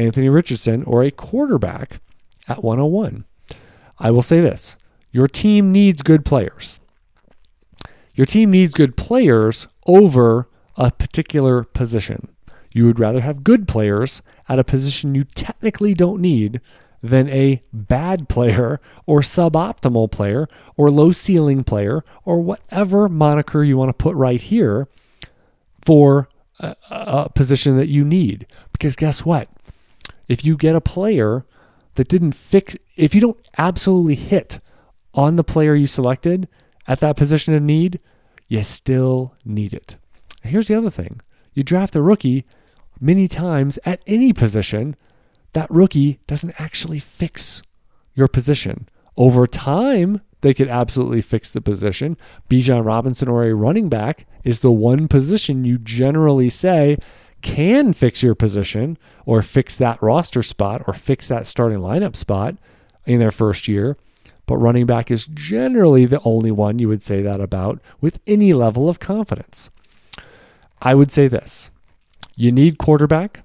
Anthony 0.00 0.28
Richardson 0.28 0.82
or 0.84 1.02
a 1.02 1.10
quarterback 1.10 2.00
at 2.48 2.64
101. 2.64 3.24
I 3.98 4.10
will 4.10 4.22
say 4.22 4.40
this 4.40 4.76
your 5.12 5.28
team 5.28 5.72
needs 5.72 6.02
good 6.02 6.24
players. 6.24 6.80
Your 8.14 8.26
team 8.26 8.50
needs 8.50 8.74
good 8.74 8.96
players 8.96 9.68
over 9.86 10.48
a 10.76 10.90
particular 10.90 11.64
position. 11.64 12.28
You 12.72 12.86
would 12.86 13.00
rather 13.00 13.20
have 13.20 13.44
good 13.44 13.66
players 13.66 14.22
at 14.48 14.58
a 14.58 14.64
position 14.64 15.14
you 15.14 15.24
technically 15.24 15.94
don't 15.94 16.20
need 16.20 16.60
than 17.02 17.28
a 17.28 17.62
bad 17.72 18.28
player 18.28 18.80
or 19.06 19.20
suboptimal 19.20 20.10
player 20.10 20.48
or 20.76 20.90
low 20.90 21.10
ceiling 21.10 21.64
player 21.64 22.04
or 22.24 22.40
whatever 22.40 23.08
moniker 23.08 23.64
you 23.64 23.76
want 23.76 23.88
to 23.88 23.94
put 23.94 24.14
right 24.14 24.40
here 24.40 24.86
for 25.82 26.28
a, 26.58 26.76
a 26.90 27.28
position 27.30 27.76
that 27.76 27.88
you 27.88 28.04
need. 28.04 28.46
Because 28.72 28.96
guess 28.96 29.24
what? 29.24 29.48
If 30.30 30.44
you 30.44 30.56
get 30.56 30.76
a 30.76 30.80
player 30.80 31.44
that 31.94 32.06
didn't 32.06 32.36
fix, 32.36 32.76
if 32.96 33.16
you 33.16 33.20
don't 33.20 33.38
absolutely 33.58 34.14
hit 34.14 34.60
on 35.12 35.34
the 35.34 35.42
player 35.42 35.74
you 35.74 35.88
selected 35.88 36.46
at 36.86 37.00
that 37.00 37.16
position 37.16 37.52
of 37.52 37.62
need, 37.64 37.98
you 38.46 38.62
still 38.62 39.34
need 39.44 39.74
it. 39.74 39.96
Here's 40.42 40.68
the 40.68 40.76
other 40.76 40.88
thing 40.88 41.20
you 41.52 41.64
draft 41.64 41.96
a 41.96 42.00
rookie 42.00 42.46
many 43.00 43.26
times 43.26 43.76
at 43.84 44.02
any 44.06 44.32
position, 44.32 44.94
that 45.52 45.68
rookie 45.68 46.20
doesn't 46.28 46.60
actually 46.60 47.00
fix 47.00 47.62
your 48.14 48.28
position. 48.28 48.88
Over 49.16 49.48
time, 49.48 50.20
they 50.42 50.54
could 50.54 50.68
absolutely 50.68 51.22
fix 51.22 51.52
the 51.52 51.60
position. 51.60 52.16
Bijan 52.48 52.84
Robinson 52.84 53.28
or 53.28 53.42
a 53.42 53.52
running 53.52 53.88
back 53.88 54.28
is 54.44 54.60
the 54.60 54.70
one 54.70 55.08
position 55.08 55.64
you 55.64 55.76
generally 55.76 56.50
say 56.50 56.98
can 57.42 57.92
fix 57.92 58.22
your 58.22 58.34
position 58.34 58.98
or 59.26 59.42
fix 59.42 59.76
that 59.76 60.02
roster 60.02 60.42
spot 60.42 60.82
or 60.86 60.94
fix 60.94 61.28
that 61.28 61.46
starting 61.46 61.78
lineup 61.78 62.16
spot 62.16 62.56
in 63.06 63.18
their 63.18 63.30
first 63.30 63.68
year. 63.68 63.96
But 64.46 64.58
running 64.58 64.86
back 64.86 65.10
is 65.10 65.26
generally 65.26 66.06
the 66.06 66.20
only 66.24 66.50
one 66.50 66.78
you 66.78 66.88
would 66.88 67.02
say 67.02 67.22
that 67.22 67.40
about 67.40 67.80
with 68.00 68.20
any 68.26 68.52
level 68.52 68.88
of 68.88 68.98
confidence. 68.98 69.70
I 70.82 70.94
would 70.94 71.12
say 71.12 71.28
this 71.28 71.70
you 72.34 72.50
need 72.52 72.78
quarterback. 72.78 73.44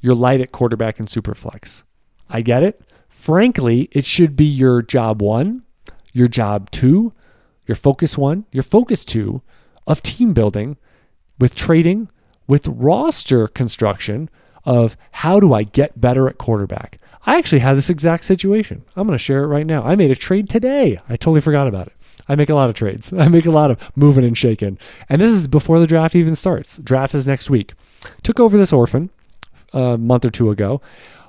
You're 0.00 0.14
light 0.14 0.40
at 0.40 0.52
quarterback 0.52 0.98
and 0.98 1.08
superflex. 1.08 1.82
I 2.28 2.42
get 2.42 2.62
it. 2.62 2.80
Frankly, 3.08 3.88
it 3.92 4.04
should 4.04 4.36
be 4.36 4.44
your 4.44 4.82
job 4.82 5.22
one, 5.22 5.64
your 6.12 6.28
job 6.28 6.70
two, 6.70 7.12
your 7.66 7.76
focus 7.76 8.16
one, 8.16 8.44
your 8.52 8.62
focus 8.62 9.04
two 9.04 9.42
of 9.86 10.02
team 10.02 10.32
building 10.32 10.76
with 11.38 11.54
trading 11.54 12.08
with 12.46 12.68
roster 12.68 13.46
construction 13.48 14.28
of 14.64 14.96
how 15.12 15.40
do 15.40 15.54
I 15.54 15.62
get 15.62 16.00
better 16.00 16.28
at 16.28 16.38
quarterback. 16.38 16.98
I 17.24 17.38
actually 17.38 17.60
had 17.60 17.76
this 17.76 17.90
exact 17.90 18.24
situation. 18.24 18.84
I'm 18.94 19.06
going 19.06 19.18
to 19.18 19.22
share 19.22 19.42
it 19.42 19.48
right 19.48 19.66
now. 19.66 19.82
I 19.84 19.96
made 19.96 20.10
a 20.10 20.16
trade 20.16 20.48
today. 20.48 21.00
I 21.08 21.16
totally 21.16 21.40
forgot 21.40 21.66
about 21.66 21.88
it. 21.88 21.92
I 22.28 22.34
make 22.34 22.50
a 22.50 22.54
lot 22.54 22.68
of 22.68 22.74
trades. 22.74 23.12
I 23.18 23.28
make 23.28 23.46
a 23.46 23.50
lot 23.50 23.70
of 23.70 23.90
moving 23.96 24.24
and 24.24 24.36
shaking. 24.36 24.78
And 25.08 25.20
this 25.20 25.32
is 25.32 25.48
before 25.48 25.80
the 25.80 25.86
draft 25.86 26.14
even 26.14 26.36
starts. 26.36 26.78
Draft 26.78 27.14
is 27.14 27.26
next 27.26 27.50
week. 27.50 27.74
Took 28.22 28.40
over 28.40 28.56
this 28.56 28.72
orphan 28.72 29.10
a 29.72 29.98
month 29.98 30.24
or 30.24 30.30
two 30.30 30.50
ago. 30.50 30.80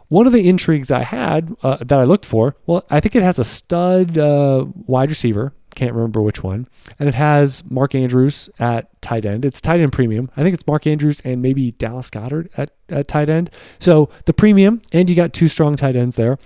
One 0.10 0.26
of 0.26 0.34
the 0.34 0.48
intrigues 0.48 0.90
I 0.90 1.04
had 1.04 1.56
uh, 1.64 1.78
that 1.78 2.00
I 2.00 2.04
looked 2.04 2.26
for, 2.26 2.56
well, 2.66 2.86
I 2.90 3.02
think 3.02 3.16
it 3.16 3.24
has 3.24 3.40
a 3.40 3.44
stud 3.44 4.18
uh, 4.18 4.66
wide 4.86 5.10
receiver 5.10 5.52
can't 5.78 5.94
remember 5.94 6.22
which 6.22 6.44
one. 6.44 6.68
And 6.98 7.08
it 7.08 7.14
has 7.14 7.64
Mark 7.70 7.94
Andrews 7.94 8.50
at 8.58 9.00
tight 9.04 9.26
end. 9.26 9.46
It's 9.46 9.62
tight 9.62 9.80
end 9.80 9.94
premium. 9.94 10.32
I 10.36 10.42
think 10.42 10.56
it's 10.56 10.66
Mark 10.66 10.88
Andrews 10.88 11.22
and 11.22 11.42
maybe 11.42 11.72
Dallas 11.74 12.10
Goedert 12.10 12.50
at, 12.58 12.72
at 12.90 13.08
tight 13.08 13.30
end. 13.30 13.52
So 13.80 14.10
the 14.26 14.34
premium, 14.34 14.82
and 14.92 15.08
you 15.08 15.16
got 15.16 15.34
two 15.34 15.48
strong 15.48 15.76
tight 15.76 15.96
ends 15.96 16.16
there. 16.16 16.40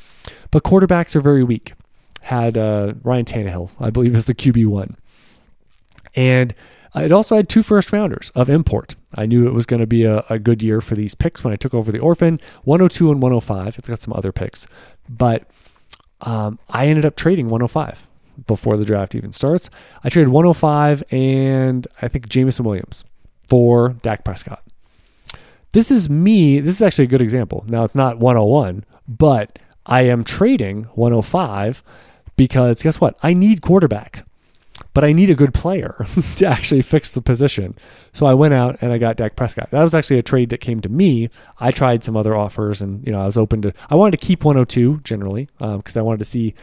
But 0.52 0.64
quarterbacks 0.64 1.16
are 1.16 1.22
very 1.22 1.44
weak. 1.44 1.74
Had 2.20 2.58
uh, 2.58 2.94
Ryan 3.04 3.26
Tannehill, 3.26 3.72
I 3.80 3.90
believe, 3.90 4.16
is 4.16 4.26
the 4.26 4.36
QB1. 4.36 4.96
And 6.14 6.54
it 6.94 7.14
also 7.14 7.38
had 7.38 7.48
two 7.48 7.64
first 7.64 7.94
rounders 7.94 8.32
of 8.36 8.50
import. 8.50 8.98
I 9.16 9.26
knew 9.26 9.48
it 9.48 9.54
was 9.54 9.66
going 9.66 9.80
to 9.80 9.88
be 9.88 10.04
a, 10.04 10.26
a, 10.30 10.40
good 10.40 10.62
year 10.62 10.82
for 10.82 10.96
these 10.96 11.16
picks 11.16 11.42
when 11.42 11.54
I 11.54 11.56
took 11.56 11.74
over 11.74 11.90
the 11.90 12.00
orphan 12.00 12.42
102 12.66 13.12
and 13.12 13.22
105. 13.22 13.80
It's 13.80 13.88
got 13.88 14.02
some 14.02 14.14
other 14.14 14.34
picks, 14.34 14.68
but 15.08 15.50
um, 16.20 16.60
I 16.70 16.88
ended 16.88 17.06
up 17.06 17.16
trading 17.16 17.48
105 17.48 18.08
before 18.48 18.77
the 18.77 18.86
draft 18.86 19.15
even 19.15 19.31
starts. 19.31 19.69
I 20.03 20.10
traded 20.10 20.29
105 20.29 21.03
and 21.12 21.88
I 22.01 22.07
think 22.07 22.29
Jameson 22.29 22.65
Williams 22.65 23.03
for 23.48 23.89
Dak 24.01 24.24
Prescott. 24.24 24.63
This 25.74 25.91
is 25.91 26.10
me. 26.10 26.60
This 26.60 26.75
is 26.75 26.81
actually 26.81 27.05
a 27.05 27.07
good 27.07 27.21
example. 27.21 27.63
Now 27.67 27.83
it's 27.83 27.95
not 27.95 28.17
101, 28.17 28.86
but 29.07 29.57
I 29.86 30.03
am 30.03 30.24
trading 30.24 30.83
105 30.95 31.83
because 32.36 32.81
guess 32.81 33.00
what? 33.00 33.17
I 33.24 33.33
need 33.33 33.62
quarterback, 33.62 34.25
but 34.93 35.03
I 35.03 35.13
need 35.13 35.29
a 35.29 35.36
good 35.36 35.53
player 35.53 36.05
to 36.36 36.45
actually 36.45 36.81
fix 36.81 37.13
the 37.13 37.21
position. 37.21 37.75
So 38.13 38.25
I 38.25 38.33
went 38.33 38.53
out 38.53 38.77
and 38.81 38.91
I 38.91 38.98
got 38.98 39.15
Dak 39.15 39.36
Prescott. 39.36 39.71
That 39.71 39.83
was 39.83 39.95
actually 39.95 40.19
a 40.19 40.24
trade 40.24 40.50
that 40.50 40.60
came 40.60 40.81
to 40.81 40.89
me. 40.89 41.29
I 41.60 41.71
tried 41.71 42.03
some 42.03 42.17
other 42.17 42.36
offers 42.36 42.81
and, 42.81 43.05
you 43.05 43.13
know, 43.13 43.21
I 43.21 43.25
was 43.25 43.38
open 43.38 43.62
to, 43.62 43.74
I 43.89 43.95
wanted 43.95 44.19
to 44.19 44.25
keep 44.25 44.43
102 44.43 45.01
generally 45.03 45.50
because 45.57 45.95
um, 45.95 46.00
I 46.00 46.03
wanted 46.03 46.19
to 46.19 46.25
see 46.25 46.53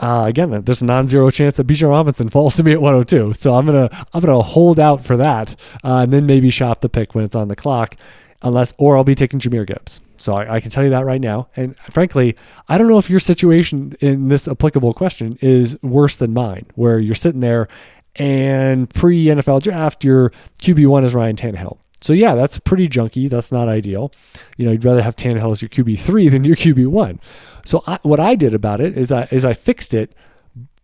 uh, 0.00 0.24
again, 0.26 0.62
there's 0.64 0.80
a 0.80 0.86
non-zero 0.86 1.30
chance 1.30 1.56
that 1.56 1.66
Bijan 1.66 1.90
Robinson 1.90 2.28
falls 2.28 2.56
to 2.56 2.62
me 2.62 2.72
at 2.72 2.80
102. 2.80 3.34
So 3.34 3.54
I'm 3.54 3.66
gonna 3.66 3.88
I'm 4.12 4.20
gonna 4.20 4.40
hold 4.42 4.80
out 4.80 5.04
for 5.04 5.16
that, 5.18 5.50
uh, 5.84 5.98
and 5.98 6.12
then 6.12 6.26
maybe 6.26 6.50
shop 6.50 6.80
the 6.80 6.88
pick 6.88 7.14
when 7.14 7.24
it's 7.24 7.34
on 7.34 7.48
the 7.48 7.56
clock, 7.56 7.96
unless 8.42 8.72
or 8.78 8.96
I'll 8.96 9.04
be 9.04 9.14
taking 9.14 9.38
Jahmyr 9.40 9.66
Gibbs. 9.66 10.00
So 10.16 10.34
I, 10.34 10.56
I, 10.56 10.60
can 10.60 10.70
tell 10.70 10.84
you 10.84 10.90
that 10.90 11.06
right 11.06 11.20
now. 11.20 11.48
And 11.56 11.74
frankly, 11.90 12.36
I 12.68 12.76
don't 12.76 12.88
know 12.88 12.98
if 12.98 13.08
your 13.08 13.20
situation 13.20 13.94
in 14.00 14.28
this 14.28 14.48
applicable 14.48 14.92
question 14.92 15.38
is 15.40 15.82
worse 15.82 16.16
than 16.16 16.34
mine, 16.34 16.66
where 16.74 16.98
you're 16.98 17.14
sitting 17.14 17.40
there 17.40 17.68
and 18.16 18.88
pre 18.90 19.26
NFL 19.26 19.62
draft, 19.62 20.04
your 20.04 20.30
QB 20.60 20.86
one 20.86 21.04
is 21.04 21.14
Ryan 21.14 21.36
Tannehill. 21.36 21.78
So 22.00 22.12
yeah, 22.12 22.34
that's 22.34 22.58
pretty 22.58 22.88
junky. 22.88 23.28
That's 23.28 23.52
not 23.52 23.68
ideal. 23.68 24.10
You 24.56 24.66
know, 24.66 24.72
you'd 24.72 24.84
rather 24.84 25.02
have 25.02 25.16
Tannehill 25.16 25.52
as 25.52 25.62
your 25.62 25.68
QB 25.68 25.98
three 25.98 26.28
than 26.34 26.44
your 26.44 26.56
QB 26.56 26.86
one. 26.88 27.20
So 27.64 27.82
I, 27.86 27.98
what 28.02 28.20
I 28.20 28.34
did 28.34 28.54
about 28.54 28.80
it 28.80 28.96
is 28.96 29.12
I 29.12 29.28
is 29.30 29.44
I 29.44 29.52
fixed 29.52 29.94
it. 29.94 30.12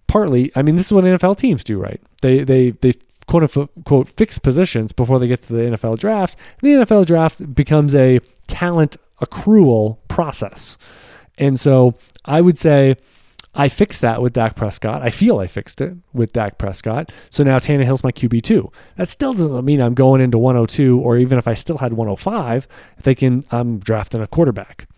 Partly, 0.06 0.52
I 0.54 0.62
mean, 0.62 0.76
this 0.76 0.86
is 0.86 0.92
what 0.92 1.04
NFL 1.04 1.36
teams 1.36 1.64
do, 1.64 1.78
right? 1.78 2.00
They 2.22 2.44
they 2.44 2.70
they 2.70 2.94
quote 3.26 3.56
unquote 3.56 4.08
fix 4.08 4.38
positions 4.38 4.92
before 4.92 5.18
they 5.18 5.26
get 5.26 5.42
to 5.42 5.52
the 5.52 5.62
NFL 5.62 5.98
draft. 5.98 6.36
The 6.62 6.68
NFL 6.68 7.06
draft 7.06 7.54
becomes 7.54 7.94
a 7.94 8.20
talent 8.46 8.96
accrual 9.20 9.98
process, 10.08 10.78
and 11.38 11.58
so 11.58 11.94
I 12.24 12.40
would 12.40 12.56
say 12.56 12.96
I 13.56 13.68
fixed 13.68 14.02
that 14.02 14.20
with 14.22 14.32
Dak 14.32 14.54
Prescott. 14.54 15.02
I 15.02 15.10
feel 15.10 15.38
I 15.38 15.46
fixed 15.46 15.80
it 15.80 15.96
with 16.12 16.32
Dak 16.32 16.58
Prescott. 16.58 17.10
So 17.30 17.42
now 17.42 17.58
Tannehill's 17.58 18.04
my 18.04 18.12
QB2. 18.12 18.72
That 18.96 19.08
still 19.08 19.32
doesn't 19.32 19.64
mean 19.64 19.80
I'm 19.80 19.94
going 19.94 20.20
into 20.20 20.38
102, 20.38 21.00
or 21.00 21.16
even 21.16 21.38
if 21.38 21.48
I 21.48 21.54
still 21.54 21.78
had 21.78 21.94
105, 21.94 22.68
they 23.02 23.14
can, 23.14 23.44
I'm 23.50 23.78
drafting 23.78 24.20
a 24.20 24.26
quarterback. 24.26 24.88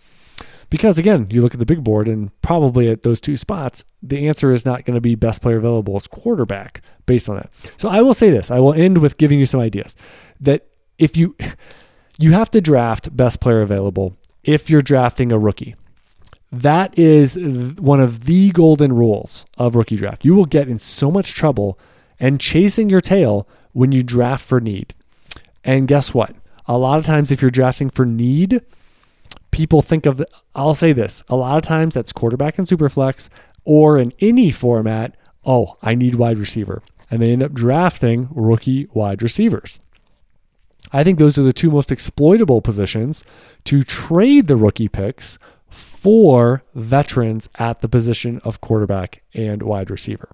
Because 0.71 0.99
again, 0.99 1.29
you 1.31 1.41
look 1.41 1.55
at 1.55 1.61
the 1.61 1.67
big 1.67 1.83
board 1.83 2.09
and 2.09 2.31
probably 2.43 2.91
at 2.91 3.03
those 3.03 3.21
two 3.21 3.37
spots, 3.37 3.85
the 4.03 4.29
answer 4.29 4.53
is 4.53 4.67
not 4.67 4.85
going 4.85 4.97
to 4.97 5.01
be 5.01 5.15
best 5.15 5.41
player 5.41 5.57
available 5.57 5.97
as 5.97 6.07
quarterback 6.07 6.83
based 7.07 7.29
on 7.29 7.37
that. 7.37 7.51
So 7.79 7.89
I 7.89 8.03
will 8.03 8.15
say 8.15 8.31
this 8.31 8.51
I 8.51 8.61
will 8.61 8.75
end 8.75 8.99
with 8.99 9.17
giving 9.17 9.39
you 9.39 9.47
some 9.47 9.61
ideas 9.61 9.97
that 10.41 10.67
if 10.99 11.17
you, 11.17 11.37
you 12.19 12.33
have 12.33 12.51
to 12.51 12.61
draft 12.61 13.17
best 13.17 13.41
player 13.41 13.63
available 13.63 14.15
if 14.45 14.69
you're 14.69 14.83
drafting 14.83 15.33
a 15.33 15.39
rookie. 15.39 15.75
That 16.51 16.99
is 16.99 17.37
one 17.79 18.01
of 18.01 18.25
the 18.25 18.51
golden 18.53 18.93
rules 18.95 19.45
of 19.59 19.77
rookie 19.77 19.97
draft. 19.97 20.25
You 20.25 20.35
will 20.35 20.47
get 20.47 20.69
in 20.69 20.79
so 20.79 21.11
much 21.11 21.35
trouble 21.35 21.79
and 22.19 22.41
chasing 22.41 22.89
your 22.89 23.01
tail 23.01 23.47
when 23.73 23.93
you 23.93 24.03
draft 24.03 24.45
for 24.45 24.61
need. 24.61 24.95
And 25.63 25.87
guess 25.87 26.15
what? 26.15 26.35
A 26.67 26.79
lot 26.79 26.99
of 26.99 27.05
times, 27.05 27.31
if 27.31 27.43
you're 27.43 27.51
drafting 27.51 27.91
for 27.91 28.07
need, 28.07 28.63
people 29.51 29.83
think 29.83 30.07
of, 30.07 30.25
I'll 30.55 30.75
say 30.75 30.93
this, 30.93 31.23
a 31.29 31.37
lot 31.37 31.57
of 31.57 31.63
times 31.63 31.95
that's 31.95 32.13
quarterback 32.13 32.59
and 32.59 32.67
superflex, 32.67 33.29
or 33.65 33.99
in 33.99 34.13
any 34.21 34.51
format, 34.51 35.17
oh, 35.45 35.77
I 35.83 35.95
need 35.95 36.15
wide 36.15 36.39
receiver. 36.39 36.83
And 37.11 37.23
they 37.23 37.33
end 37.33 37.43
up 37.43 37.53
drafting 37.53 38.29
rookie 38.31 38.89
wide 38.93 39.23
receivers. 39.23 39.81
I 40.93 41.05
think 41.05 41.19
those 41.19 41.39
are 41.39 41.43
the 41.43 41.53
two 41.53 41.71
most 41.71 41.93
exploitable 41.93 42.63
positions 42.63 43.25
to 43.65 43.83
trade 43.83 44.47
the 44.47 44.57
rookie 44.57 44.89
picks 44.89 45.39
for 45.99 46.63
veterans 46.77 47.49
at 47.59 47.81
the 47.81 47.89
position 47.89 48.41
of 48.45 48.61
quarterback 48.61 49.21
and 49.35 49.63
wide 49.63 49.91
receiver. 49.91 50.29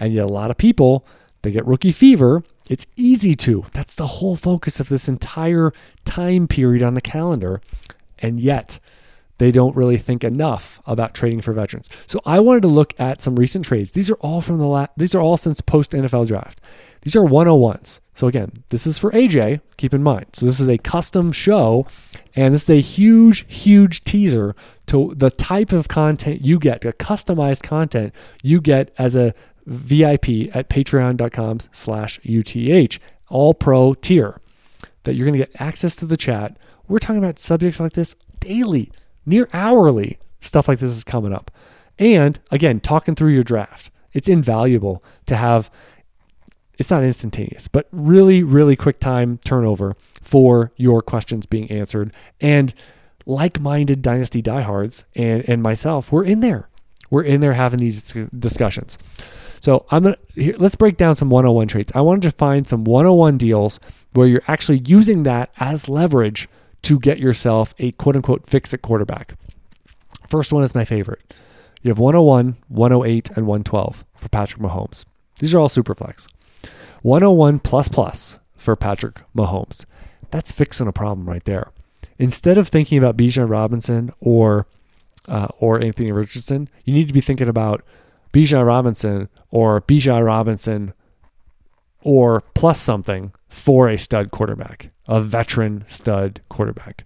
And 0.00 0.12
yet, 0.12 0.24
a 0.24 0.32
lot 0.32 0.50
of 0.50 0.56
people, 0.56 1.06
they 1.42 1.52
get 1.52 1.64
rookie 1.64 1.92
fever. 1.92 2.42
It's 2.68 2.86
easy 2.96 3.36
to. 3.36 3.66
That's 3.72 3.94
the 3.94 4.06
whole 4.06 4.34
focus 4.34 4.80
of 4.80 4.88
this 4.88 5.08
entire 5.08 5.72
time 6.04 6.48
period 6.48 6.82
on 6.82 6.94
the 6.94 7.00
calendar. 7.00 7.60
And 8.18 8.40
yet, 8.40 8.80
they 9.38 9.52
don't 9.52 9.76
really 9.76 9.96
think 9.96 10.24
enough 10.24 10.80
about 10.86 11.14
trading 11.14 11.40
for 11.40 11.52
veterans. 11.52 11.88
So 12.08 12.20
I 12.26 12.40
wanted 12.40 12.62
to 12.62 12.68
look 12.68 12.92
at 12.98 13.22
some 13.22 13.36
recent 13.36 13.64
trades. 13.64 13.92
These 13.92 14.10
are 14.10 14.16
all 14.16 14.40
from 14.40 14.58
the 14.58 14.66
last, 14.66 14.90
these 14.96 15.14
are 15.14 15.20
all 15.20 15.36
since 15.36 15.60
post 15.60 15.92
NFL 15.92 16.26
draft. 16.26 16.60
These 17.06 17.14
are 17.14 17.22
101s. 17.22 18.00
So 18.14 18.26
again, 18.26 18.64
this 18.70 18.84
is 18.84 18.98
for 18.98 19.12
AJ, 19.12 19.60
keep 19.76 19.94
in 19.94 20.02
mind. 20.02 20.26
So 20.32 20.44
this 20.44 20.58
is 20.58 20.68
a 20.68 20.76
custom 20.76 21.30
show 21.30 21.86
and 22.34 22.52
this 22.52 22.64
is 22.64 22.70
a 22.70 22.80
huge 22.80 23.46
huge 23.46 24.02
teaser 24.02 24.56
to 24.86 25.14
the 25.16 25.30
type 25.30 25.70
of 25.70 25.86
content 25.86 26.44
you 26.44 26.58
get, 26.58 26.80
the 26.80 26.92
customized 26.92 27.62
content 27.62 28.12
you 28.42 28.60
get 28.60 28.92
as 28.98 29.14
a 29.14 29.34
VIP 29.66 30.52
at 30.52 30.68
patreon.com 30.68 31.60
slash 31.70 32.18
UTH, 32.28 32.98
all 33.28 33.54
pro 33.54 33.94
tier, 33.94 34.40
that 35.04 35.14
you're 35.14 35.26
going 35.26 35.38
to 35.38 35.46
get 35.46 35.60
access 35.60 35.94
to 35.94 36.06
the 36.06 36.16
chat. 36.16 36.58
We're 36.88 36.98
talking 36.98 37.22
about 37.22 37.38
subjects 37.38 37.78
like 37.78 37.92
this 37.92 38.16
daily 38.40 38.90
near 39.24 39.48
hourly 39.52 40.18
stuff 40.40 40.66
like 40.66 40.80
this 40.80 40.90
is 40.90 41.04
coming 41.04 41.32
up. 41.32 41.52
And 42.00 42.40
again, 42.50 42.80
talking 42.80 43.14
through 43.14 43.30
your 43.30 43.44
draft. 43.44 43.92
It's 44.12 44.28
invaluable 44.28 45.04
to 45.26 45.36
have 45.36 45.70
it's 46.78 46.90
not 46.90 47.04
instantaneous, 47.04 47.68
but 47.68 47.88
really, 47.92 48.42
really 48.42 48.76
quick 48.76 49.00
time 49.00 49.38
turnover 49.44 49.96
for 50.20 50.72
your 50.76 51.02
questions 51.02 51.46
being 51.46 51.70
answered. 51.70 52.12
And 52.40 52.74
like 53.24 53.60
minded 53.60 54.02
Dynasty 54.02 54.42
diehards 54.42 55.04
and, 55.14 55.48
and 55.48 55.62
myself, 55.62 56.12
we're 56.12 56.24
in 56.24 56.40
there. 56.40 56.68
We're 57.10 57.22
in 57.22 57.40
there 57.40 57.54
having 57.54 57.80
these 57.80 58.02
discussions. 58.38 58.98
So 59.60 59.86
I'm 59.90 60.04
gonna 60.04 60.18
here, 60.34 60.54
let's 60.58 60.76
break 60.76 60.96
down 60.96 61.16
some 61.16 61.30
101 61.30 61.68
trades. 61.68 61.92
I 61.94 62.00
wanted 62.00 62.22
to 62.22 62.30
find 62.30 62.68
some 62.68 62.84
101 62.84 63.38
deals 63.38 63.80
where 64.12 64.26
you're 64.26 64.42
actually 64.48 64.82
using 64.86 65.22
that 65.24 65.50
as 65.58 65.88
leverage 65.88 66.48
to 66.82 66.98
get 66.98 67.18
yourself 67.18 67.74
a 67.78 67.92
quote 67.92 68.16
unquote 68.16 68.46
fix 68.46 68.72
it 68.74 68.82
quarterback. 68.82 69.34
First 70.28 70.52
one 70.52 70.62
is 70.62 70.74
my 70.74 70.84
favorite. 70.84 71.34
You 71.82 71.90
have 71.90 71.98
101, 71.98 72.56
108, 72.68 73.30
and 73.30 73.46
112 73.46 74.04
for 74.16 74.28
Patrick 74.28 74.60
Mahomes. 74.60 75.04
These 75.38 75.54
are 75.54 75.58
all 75.58 75.68
super 75.68 75.94
flex. 75.94 76.26
101 77.06 77.60
plus 77.60 77.86
plus 77.86 78.40
for 78.56 78.74
Patrick 78.74 79.20
Mahomes. 79.32 79.84
That's 80.32 80.50
fixing 80.50 80.88
a 80.88 80.92
problem 80.92 81.28
right 81.28 81.44
there. 81.44 81.70
Instead 82.18 82.58
of 82.58 82.66
thinking 82.66 82.98
about 82.98 83.16
Bijan 83.16 83.48
Robinson 83.48 84.12
or 84.18 84.66
uh, 85.28 85.46
or 85.60 85.80
Anthony 85.80 86.10
Richardson, 86.10 86.68
you 86.84 86.92
need 86.92 87.06
to 87.06 87.14
be 87.14 87.20
thinking 87.20 87.46
about 87.46 87.84
Bijan 88.32 88.66
Robinson 88.66 89.28
or 89.52 89.80
Bijan 89.82 90.26
Robinson 90.26 90.94
or 92.02 92.42
plus 92.54 92.80
something 92.80 93.32
for 93.48 93.88
a 93.88 93.98
stud 93.98 94.32
quarterback, 94.32 94.90
a 95.06 95.20
veteran 95.20 95.84
stud 95.86 96.40
quarterback. 96.48 97.04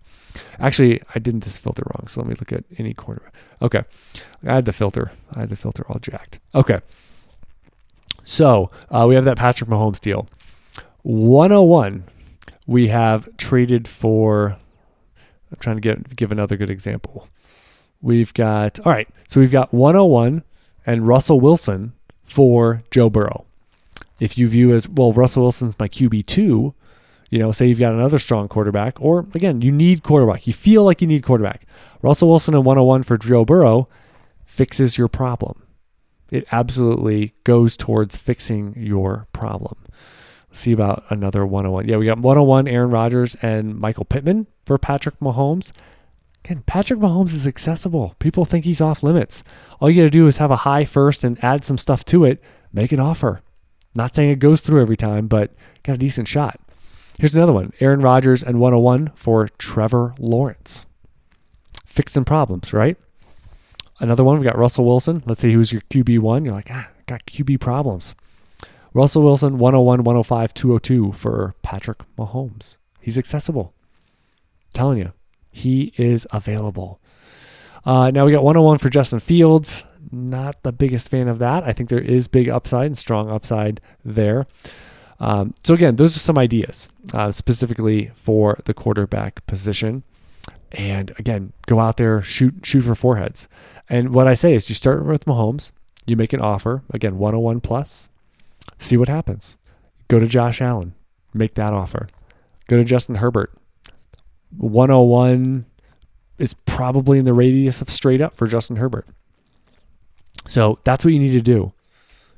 Actually, 0.58 1.02
I 1.14 1.18
didn't 1.18 1.44
this 1.44 1.58
filter 1.58 1.82
wrong, 1.92 2.08
so 2.08 2.22
let 2.22 2.28
me 2.30 2.36
look 2.40 2.54
at 2.54 2.64
any 2.78 2.94
quarterback. 2.94 3.34
Okay, 3.60 3.82
I 4.46 4.54
had 4.54 4.64
the 4.64 4.72
filter. 4.72 5.12
I 5.34 5.40
had 5.40 5.50
the 5.50 5.56
filter 5.56 5.84
all 5.90 5.98
jacked. 5.98 6.40
Okay, 6.54 6.80
so 8.24 8.70
uh, 8.90 9.06
we 9.08 9.14
have 9.14 9.24
that 9.24 9.36
Patrick 9.36 9.68
Mahomes 9.70 10.00
deal. 10.00 10.26
101, 11.02 12.04
we 12.66 12.88
have 12.88 13.28
traded 13.36 13.88
for. 13.88 14.56
I'm 15.52 15.58
trying 15.58 15.76
to 15.76 15.80
get 15.80 16.16
give 16.16 16.30
another 16.30 16.56
good 16.56 16.70
example. 16.70 17.28
We've 18.02 18.32
got 18.34 18.80
all 18.80 18.92
right, 18.92 19.08
so 19.28 19.40
we've 19.40 19.50
got 19.50 19.72
101 19.74 20.42
and 20.86 21.06
Russell 21.06 21.40
Wilson 21.40 21.92
for 22.22 22.82
Joe 22.90 23.10
Burrow 23.10 23.44
if 24.20 24.36
you 24.36 24.46
view 24.46 24.72
as 24.74 24.88
well, 24.88 25.12
Russell 25.12 25.42
Wilson's 25.42 25.78
my 25.78 25.88
QB 25.88 26.26
two. 26.26 26.74
You 27.30 27.38
know, 27.38 27.52
say 27.52 27.66
you've 27.66 27.78
got 27.78 27.94
another 27.94 28.18
strong 28.18 28.48
quarterback, 28.48 29.00
or 29.00 29.20
again, 29.34 29.62
you 29.62 29.72
need 29.72 30.02
quarterback. 30.02 30.46
You 30.46 30.52
feel 30.52 30.84
like 30.84 31.00
you 31.00 31.06
need 31.06 31.22
quarterback. 31.22 31.64
Russell 32.02 32.28
Wilson 32.28 32.54
and 32.54 32.64
101 32.64 33.04
for 33.04 33.16
Joe 33.16 33.44
Burrow 33.44 33.88
fixes 34.44 34.98
your 34.98 35.08
problem. 35.08 35.62
It 36.30 36.46
absolutely 36.52 37.34
goes 37.44 37.76
towards 37.76 38.16
fixing 38.16 38.74
your 38.76 39.26
problem. 39.32 39.76
Let's 40.48 40.60
see 40.60 40.72
about 40.72 41.04
another 41.10 41.44
101. 41.46 41.88
Yeah, 41.88 41.96
we 41.96 42.06
got 42.06 42.18
101 42.18 42.68
Aaron 42.68 42.90
Rodgers 42.90 43.36
and 43.42 43.78
Michael 43.78 44.04
Pittman 44.04 44.46
for 44.64 44.78
Patrick 44.78 45.18
Mahomes. 45.20 45.72
Again, 46.44 46.62
Patrick 46.66 46.98
Mahomes 46.98 47.34
is 47.34 47.46
accessible. 47.46 48.14
People 48.18 48.44
think 48.44 48.64
he's 48.64 48.80
off 48.80 49.02
limits. 49.02 49.44
All 49.78 49.90
you 49.90 50.02
got 50.02 50.06
to 50.06 50.10
do 50.10 50.26
is 50.26 50.38
have 50.38 50.50
a 50.50 50.56
high 50.56 50.84
first 50.84 51.22
and 51.22 51.42
add 51.44 51.64
some 51.64 51.78
stuff 51.78 52.04
to 52.06 52.24
it, 52.24 52.42
make 52.72 52.92
an 52.92 53.00
offer. 53.00 53.42
Not 53.94 54.14
saying 54.14 54.30
it 54.30 54.38
goes 54.38 54.60
through 54.60 54.80
every 54.80 54.96
time, 54.96 55.26
but 55.26 55.54
got 55.82 55.94
a 55.94 55.98
decent 55.98 56.28
shot. 56.28 56.60
Here's 57.18 57.34
another 57.34 57.52
one 57.52 57.72
Aaron 57.80 58.00
Rodgers 58.00 58.42
and 58.42 58.60
101 58.60 59.12
for 59.14 59.48
Trevor 59.58 60.14
Lawrence. 60.18 60.86
Fixing 61.84 62.24
problems, 62.24 62.72
right? 62.72 62.96
Another 64.00 64.24
one, 64.24 64.38
we 64.38 64.44
got 64.44 64.58
Russell 64.58 64.84
Wilson. 64.84 65.22
Let's 65.26 65.40
say 65.40 65.52
who's 65.52 65.72
your 65.72 65.82
QB1. 65.82 66.44
You're 66.44 66.54
like, 66.54 66.70
ah, 66.70 66.90
got 67.06 67.24
QB 67.26 67.60
problems. 67.60 68.16
Russell 68.92 69.22
Wilson, 69.22 69.58
101, 69.58 70.04
105, 70.04 70.54
202 70.54 71.12
for 71.12 71.54
Patrick 71.62 71.98
Mahomes. 72.18 72.76
He's 73.00 73.18
accessible. 73.18 73.72
I'm 73.72 74.72
telling 74.74 74.98
you, 74.98 75.12
he 75.50 75.92
is 75.96 76.26
available. 76.32 77.00
Uh, 77.84 78.10
now 78.10 78.24
we 78.24 78.32
got 78.32 78.42
101 78.42 78.78
for 78.78 78.88
Justin 78.88 79.20
Fields 79.20 79.84
not 80.12 80.62
the 80.62 80.72
biggest 80.72 81.08
fan 81.08 81.28
of 81.28 81.38
that. 81.38 81.64
I 81.64 81.72
think 81.72 81.88
there 81.88 81.98
is 81.98 82.28
big 82.28 82.48
upside 82.48 82.86
and 82.86 82.98
strong 82.98 83.30
upside 83.30 83.80
there. 84.04 84.46
Um, 85.18 85.54
so 85.62 85.74
again, 85.74 85.96
those 85.96 86.16
are 86.16 86.20
some 86.20 86.38
ideas 86.38 86.88
uh, 87.12 87.30
specifically 87.30 88.10
for 88.14 88.58
the 88.64 88.74
quarterback 88.74 89.44
position. 89.46 90.02
And 90.72 91.12
again, 91.18 91.52
go 91.66 91.80
out 91.80 91.96
there, 91.96 92.22
shoot, 92.22 92.54
shoot 92.62 92.82
for 92.82 92.94
foreheads. 92.94 93.48
And 93.88 94.10
what 94.10 94.28
I 94.28 94.34
say 94.34 94.54
is, 94.54 94.68
you 94.68 94.74
start 94.74 95.04
with 95.04 95.24
Mahomes, 95.24 95.72
you 96.06 96.16
make 96.16 96.32
an 96.32 96.40
offer 96.40 96.82
again, 96.90 97.18
101 97.18 97.60
plus, 97.60 98.08
see 98.78 98.96
what 98.96 99.08
happens. 99.08 99.56
Go 100.08 100.18
to 100.18 100.26
Josh 100.26 100.60
Allen, 100.60 100.94
make 101.34 101.54
that 101.54 101.72
offer. 101.72 102.08
Go 102.68 102.76
to 102.76 102.84
Justin 102.84 103.16
Herbert, 103.16 103.52
101 104.56 105.66
is 106.38 106.54
probably 106.54 107.18
in 107.18 107.24
the 107.24 107.32
radius 107.32 107.80
of 107.80 107.90
straight 107.90 108.20
up 108.20 108.34
for 108.34 108.46
Justin 108.46 108.76
Herbert. 108.76 109.06
So 110.48 110.78
that's 110.84 111.04
what 111.04 111.12
you 111.12 111.20
need 111.20 111.32
to 111.32 111.40
do. 111.40 111.72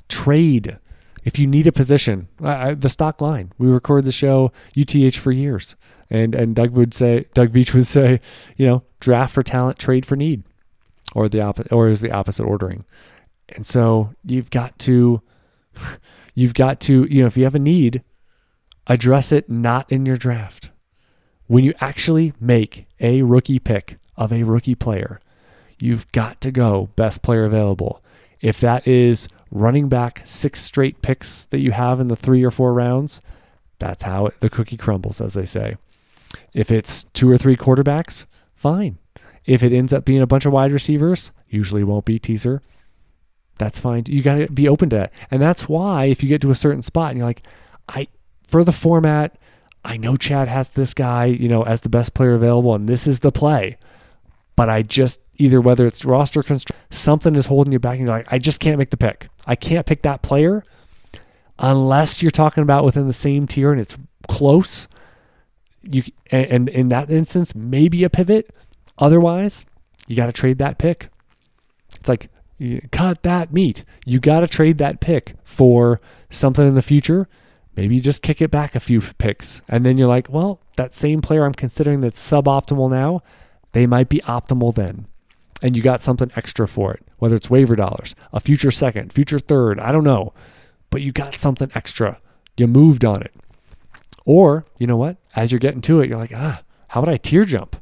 Trade. 0.08 0.78
If 1.24 1.38
you 1.38 1.46
need 1.46 1.66
a 1.66 1.72
position, 1.72 2.28
the 2.38 2.88
stock 2.88 3.20
line. 3.20 3.52
We 3.58 3.68
record 3.68 4.04
the 4.04 4.12
show 4.12 4.52
UTH 4.76 5.16
for 5.16 5.30
years, 5.32 5.76
and 6.10 6.34
and 6.34 6.54
Doug 6.54 6.70
would 6.70 6.94
say, 6.94 7.26
Doug 7.34 7.52
Beach 7.52 7.72
would 7.74 7.86
say, 7.86 8.20
you 8.56 8.66
know, 8.66 8.82
draft 9.00 9.34
for 9.34 9.42
talent, 9.42 9.78
trade 9.78 10.04
for 10.04 10.16
need, 10.16 10.42
or 11.14 11.28
the 11.28 11.40
opposite, 11.40 11.72
or 11.72 11.88
is 11.88 12.00
the 12.00 12.10
opposite 12.10 12.44
ordering. 12.44 12.84
And 13.50 13.66
so 13.66 14.14
you've 14.24 14.50
got 14.50 14.78
to, 14.80 15.22
you've 16.34 16.54
got 16.54 16.80
to, 16.80 17.06
you 17.08 17.22
know, 17.22 17.26
if 17.26 17.36
you 17.36 17.44
have 17.44 17.54
a 17.54 17.60
need, 17.60 18.02
address 18.86 19.32
it 19.32 19.48
not 19.48 19.90
in 19.90 20.06
your 20.06 20.16
draft. 20.16 20.70
When 21.46 21.64
you 21.64 21.74
actually 21.80 22.32
make 22.40 22.86
a 23.00 23.22
rookie 23.22 23.58
pick 23.58 23.98
of 24.16 24.32
a 24.32 24.42
rookie 24.42 24.74
player, 24.74 25.20
you've 25.78 26.10
got 26.12 26.40
to 26.40 26.50
go 26.50 26.90
best 26.96 27.22
player 27.22 27.44
available. 27.44 28.02
If 28.40 28.60
that 28.60 28.86
is 28.86 29.28
running 29.52 29.88
back 29.88 30.22
six 30.24 30.60
straight 30.60 31.02
picks 31.02 31.44
that 31.46 31.60
you 31.60 31.70
have 31.70 32.00
in 32.00 32.08
the 32.08 32.16
three 32.16 32.42
or 32.42 32.50
four 32.50 32.72
rounds, 32.72 33.20
that's 33.78 34.02
how 34.02 34.26
it, 34.26 34.40
the 34.40 34.50
cookie 34.50 34.76
crumbles, 34.76 35.20
as 35.20 35.34
they 35.34 35.44
say. 35.44 35.76
If 36.54 36.70
it's 36.70 37.04
two 37.12 37.30
or 37.30 37.38
three 37.38 37.54
quarterbacks, 37.54 38.26
fine. 38.54 38.98
If 39.44 39.62
it 39.62 39.72
ends 39.72 39.92
up 39.92 40.04
being 40.04 40.22
a 40.22 40.26
bunch 40.26 40.46
of 40.46 40.52
wide 40.52 40.72
receivers, 40.72 41.30
usually 41.48 41.84
won't 41.84 42.06
be 42.06 42.18
teaser. 42.18 42.62
That's 43.58 43.78
fine. 43.78 44.04
You 44.06 44.22
got 44.22 44.36
to 44.36 44.52
be 44.52 44.68
open 44.68 44.88
to 44.90 44.96
that. 44.96 45.12
And 45.30 45.42
that's 45.42 45.68
why 45.68 46.06
if 46.06 46.22
you 46.22 46.28
get 46.28 46.40
to 46.40 46.50
a 46.50 46.54
certain 46.54 46.82
spot 46.82 47.10
and 47.10 47.18
you're 47.18 47.26
like, 47.26 47.46
I 47.88 48.08
for 48.46 48.64
the 48.64 48.72
format, 48.72 49.36
I 49.84 49.96
know 49.96 50.16
Chad 50.16 50.48
has 50.48 50.70
this 50.70 50.94
guy, 50.94 51.26
you 51.26 51.48
know, 51.48 51.62
as 51.62 51.82
the 51.82 51.88
best 51.88 52.14
player 52.14 52.34
available 52.34 52.74
and 52.74 52.88
this 52.88 53.06
is 53.06 53.20
the 53.20 53.32
play 53.32 53.76
but 54.56 54.68
I 54.68 54.82
just 54.82 55.20
either 55.36 55.60
whether 55.60 55.86
it's 55.86 56.04
roster 56.04 56.42
construct, 56.42 56.80
something 56.90 57.34
is 57.34 57.46
holding 57.46 57.72
you 57.72 57.78
back, 57.78 57.98
and 57.98 58.06
you're 58.06 58.16
like, 58.16 58.32
I 58.32 58.38
just 58.38 58.60
can't 58.60 58.78
make 58.78 58.90
the 58.90 58.96
pick. 58.96 59.28
I 59.46 59.56
can't 59.56 59.86
pick 59.86 60.02
that 60.02 60.22
player 60.22 60.64
unless 61.58 62.22
you're 62.22 62.30
talking 62.30 62.62
about 62.62 62.84
within 62.84 63.06
the 63.06 63.12
same 63.12 63.46
tier 63.46 63.72
and 63.72 63.80
it's 63.80 63.96
close. 64.28 64.88
You 65.82 66.04
and 66.30 66.68
in 66.68 66.88
that 66.90 67.10
instance, 67.10 67.54
maybe 67.54 68.04
a 68.04 68.10
pivot. 68.10 68.54
Otherwise, 68.98 69.64
you 70.06 70.16
got 70.16 70.26
to 70.26 70.32
trade 70.32 70.58
that 70.58 70.78
pick. 70.78 71.08
It's 71.96 72.08
like 72.08 72.28
cut 72.90 73.22
that 73.22 73.52
meat. 73.52 73.84
You 74.04 74.20
got 74.20 74.40
to 74.40 74.48
trade 74.48 74.78
that 74.78 75.00
pick 75.00 75.34
for 75.42 76.00
something 76.30 76.66
in 76.66 76.74
the 76.74 76.82
future. 76.82 77.28
Maybe 77.74 77.94
you 77.96 78.00
just 78.00 78.22
kick 78.22 78.42
it 78.42 78.50
back 78.50 78.74
a 78.74 78.80
few 78.80 79.00
picks, 79.00 79.62
and 79.66 79.84
then 79.84 79.96
you're 79.96 80.06
like, 80.06 80.28
well, 80.28 80.60
that 80.76 80.94
same 80.94 81.22
player 81.22 81.44
I'm 81.46 81.54
considering 81.54 82.02
that's 82.02 82.20
suboptimal 82.20 82.90
now 82.90 83.22
they 83.72 83.86
might 83.86 84.10
be 84.10 84.20
optimal 84.20 84.74
then. 84.74 85.06
and 85.62 85.76
you 85.76 85.82
got 85.82 86.02
something 86.02 86.30
extra 86.36 86.66
for 86.66 86.92
it, 86.92 87.06
whether 87.22 87.36
it's 87.36 87.48
waiver 87.48 87.76
dollars, 87.76 88.16
a 88.32 88.40
future 88.40 88.72
second, 88.72 89.12
future 89.12 89.38
third, 89.38 89.78
I 89.78 89.92
don't 89.92 90.02
know, 90.02 90.32
but 90.90 91.02
you 91.02 91.12
got 91.12 91.36
something 91.36 91.70
extra. 91.72 92.18
You 92.56 92.66
moved 92.66 93.04
on 93.04 93.22
it. 93.22 93.32
Or, 94.24 94.66
you 94.76 94.88
know 94.88 94.96
what? 94.96 95.18
As 95.36 95.52
you're 95.52 95.60
getting 95.60 95.82
to 95.82 96.00
it, 96.00 96.08
you're 96.08 96.18
like, 96.18 96.32
ah, 96.34 96.62
how 96.88 96.98
would 96.98 97.08
I 97.08 97.18
tier 97.18 97.44
jump? 97.44 97.76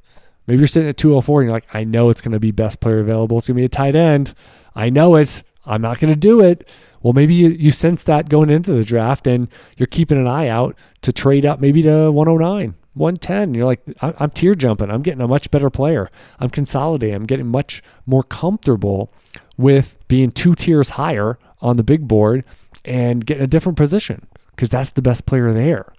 Maybe 0.46 0.59
you're 0.59 0.68
sitting 0.68 0.90
at 0.90 0.98
204 0.98 1.40
and 1.40 1.48
you're 1.48 1.57
like, 1.57 1.74
I 1.74 1.85
know 1.85 2.11
it's 2.11 2.20
going 2.20 2.33
to 2.33 2.38
be 2.38 2.50
best 2.50 2.81
player 2.81 2.98
available. 2.98 3.38
It's 3.38 3.46
going 3.46 3.57
to 3.57 3.61
be 3.62 3.64
a 3.64 3.68
tight 3.70 3.96
end. 3.96 4.35
I 4.74 4.90
know 4.90 5.16
it. 5.16 5.42
I'm 5.64 5.81
not 5.81 6.00
going 6.00 6.12
to 6.12 6.20
do 6.20 6.42
it. 6.42 6.68
Well, 7.00 7.14
maybe 7.14 7.33
you, 7.33 7.48
you 7.48 7.70
sense 7.70 8.03
that 8.03 8.29
going 8.29 8.50
into 8.50 8.74
the 8.74 8.85
draft 8.85 9.26
and 9.26 9.48
you're 9.79 9.87
keeping 9.87 10.18
an 10.18 10.29
eye 10.29 10.48
out 10.48 10.76
to 11.00 11.14
trade 11.14 11.46
up 11.46 11.61
maybe 11.61 11.81
to 11.81 12.11
109, 12.12 12.74
110. 12.92 13.55
You're 13.55 13.64
like, 13.64 13.81
I'm 14.03 14.33
tier 14.33 14.55
jumping. 14.55 14.90
I'm 14.90 15.00
getting 15.00 15.22
a 15.22 15.29
much 15.29 15.50
better 15.50 15.70
player. 15.70 16.11
I'm 16.40 16.50
consolidating. 16.50 17.14
I'm 17.14 17.24
getting 17.24 17.46
much 17.46 17.83
more 18.05 18.22
comfortable 18.22 19.14
with 19.57 19.97
being 20.09 20.31
two 20.31 20.55
tiers 20.55 20.90
higher 20.90 21.38
on 21.61 21.77
the 21.77 21.83
big 21.83 22.09
board 22.09 22.45
and 22.85 23.27
getting 23.27 23.43
a 23.43 23.47
different 23.47 23.77
position 23.77 24.27
because 24.51 24.71
that's 24.71 24.90
the 24.90 25.03
best 25.03 25.27
player 25.27 25.53
there. 25.53 25.93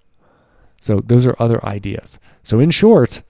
So 0.79 0.99
those 0.99 1.25
are 1.25 1.35
other 1.39 1.63
ideas. 1.65 2.19
So 2.43 2.59
in 2.59 2.71
short, 2.71 3.21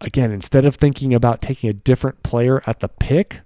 again, 0.00 0.32
instead 0.32 0.64
of 0.64 0.74
thinking 0.74 1.14
about 1.14 1.40
taking 1.40 1.70
a 1.70 1.72
different 1.72 2.22
player 2.22 2.62
at 2.66 2.80
the 2.80 2.88
pick, 2.88 3.40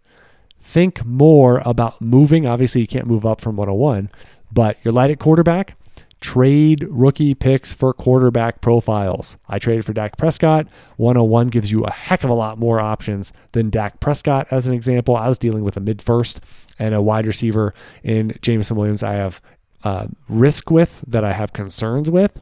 think 0.60 1.04
more 1.04 1.62
about 1.64 2.00
moving. 2.00 2.46
Obviously, 2.46 2.80
you 2.80 2.86
can't 2.86 3.06
move 3.06 3.26
up 3.26 3.40
from 3.40 3.56
101, 3.56 4.10
but 4.50 4.78
you're 4.82 4.92
light 4.92 5.10
at 5.10 5.18
quarterback. 5.18 5.76
Trade 6.20 6.86
rookie 6.88 7.34
picks 7.34 7.74
for 7.74 7.92
quarterback 7.92 8.60
profiles. 8.60 9.36
I 9.48 9.58
traded 9.58 9.84
for 9.84 9.92
Dak 9.92 10.16
Prescott. 10.16 10.66
101 10.96 11.48
gives 11.48 11.70
you 11.70 11.84
a 11.84 11.92
heck 11.92 12.24
of 12.24 12.30
a 12.30 12.34
lot 12.34 12.58
more 12.58 12.80
options 12.80 13.32
than 13.52 13.70
Dak 13.70 14.00
Prescott, 14.00 14.46
as 14.50 14.66
an 14.66 14.72
example. 14.72 15.14
I 15.14 15.28
was 15.28 15.38
dealing 15.38 15.62
with 15.62 15.76
a 15.76 15.80
mid 15.80 16.00
first 16.00 16.40
and 16.78 16.94
a 16.94 17.02
wide 17.02 17.26
receiver 17.26 17.74
in 18.02 18.36
Jameson 18.40 18.76
Williams. 18.76 19.02
I 19.02 19.12
have 19.12 19.40
uh, 19.84 20.06
risk 20.28 20.70
with 20.70 21.02
that 21.06 21.22
I 21.22 21.32
have 21.32 21.52
concerns 21.52 22.10
with. 22.10 22.40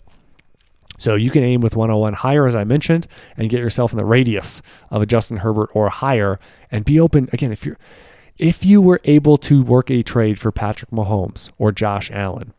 So 0.96 1.16
you 1.16 1.30
can 1.30 1.42
aim 1.42 1.60
with 1.60 1.74
101 1.74 2.12
higher, 2.14 2.46
as 2.46 2.54
I 2.54 2.64
mentioned, 2.64 3.08
and 3.36 3.50
get 3.50 3.60
yourself 3.60 3.92
in 3.92 3.98
the 3.98 4.04
radius 4.04 4.62
of 4.90 5.02
a 5.02 5.06
Justin 5.06 5.38
Herbert 5.38 5.70
or 5.74 5.88
higher, 5.88 6.38
and 6.70 6.84
be 6.84 7.00
open 7.00 7.28
again. 7.32 7.50
If 7.50 7.66
you're 7.66 7.78
if 8.38 8.64
you 8.64 8.80
were 8.80 9.00
able 9.04 9.36
to 9.38 9.62
work 9.62 9.90
a 9.90 10.02
trade 10.02 10.40
for 10.40 10.50
Patrick 10.50 10.90
Mahomes 10.90 11.50
or 11.58 11.70
Josh 11.70 12.10
Allen, 12.10 12.52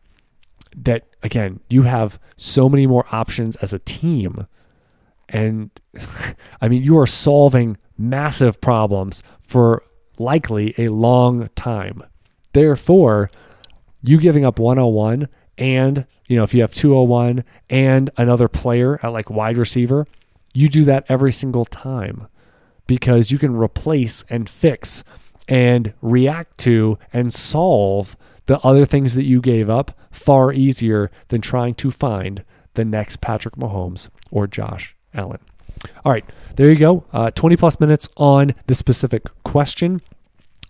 that 0.76 1.06
again, 1.22 1.60
you 1.68 1.82
have 1.82 2.18
so 2.36 2.68
many 2.68 2.86
more 2.86 3.06
options 3.10 3.56
as 3.56 3.72
a 3.72 3.78
team. 3.78 4.46
And 5.28 5.70
I 6.60 6.68
mean, 6.68 6.82
you 6.82 6.98
are 6.98 7.06
solving 7.06 7.76
massive 7.98 8.60
problems 8.60 9.22
for 9.40 9.82
likely 10.18 10.74
a 10.78 10.88
long 10.88 11.48
time. 11.56 12.02
Therefore, 12.52 13.30
you 14.02 14.20
giving 14.20 14.44
up 14.44 14.58
101 14.58 15.28
and 15.58 16.06
you 16.26 16.36
know, 16.36 16.42
if 16.42 16.52
you 16.52 16.60
have 16.60 16.74
201 16.74 17.44
and 17.70 18.10
another 18.16 18.48
player 18.48 18.98
at 19.02 19.08
like 19.08 19.30
wide 19.30 19.58
receiver, 19.58 20.06
you 20.52 20.68
do 20.68 20.84
that 20.84 21.04
every 21.08 21.32
single 21.32 21.64
time 21.64 22.26
because 22.86 23.30
you 23.30 23.38
can 23.38 23.54
replace 23.54 24.24
and 24.28 24.48
fix 24.48 25.04
and 25.48 25.92
react 26.00 26.58
to 26.58 26.98
and 27.12 27.32
solve 27.32 28.16
the 28.46 28.58
other 28.60 28.84
things 28.84 29.14
that 29.14 29.24
you 29.24 29.40
gave 29.40 29.68
up 29.68 29.96
far 30.10 30.52
easier 30.52 31.10
than 31.28 31.40
trying 31.40 31.74
to 31.74 31.90
find 31.90 32.44
the 32.74 32.84
next 32.84 33.20
Patrick 33.20 33.56
Mahomes 33.56 34.08
or 34.30 34.46
Josh 34.46 34.94
Allen. 35.14 35.40
All 36.04 36.12
right, 36.12 36.24
there 36.56 36.70
you 36.70 36.76
go. 36.76 37.04
Uh, 37.12 37.30
20 37.30 37.56
plus 37.56 37.80
minutes 37.80 38.08
on 38.16 38.54
the 38.66 38.74
specific 38.74 39.24
question. 39.44 40.00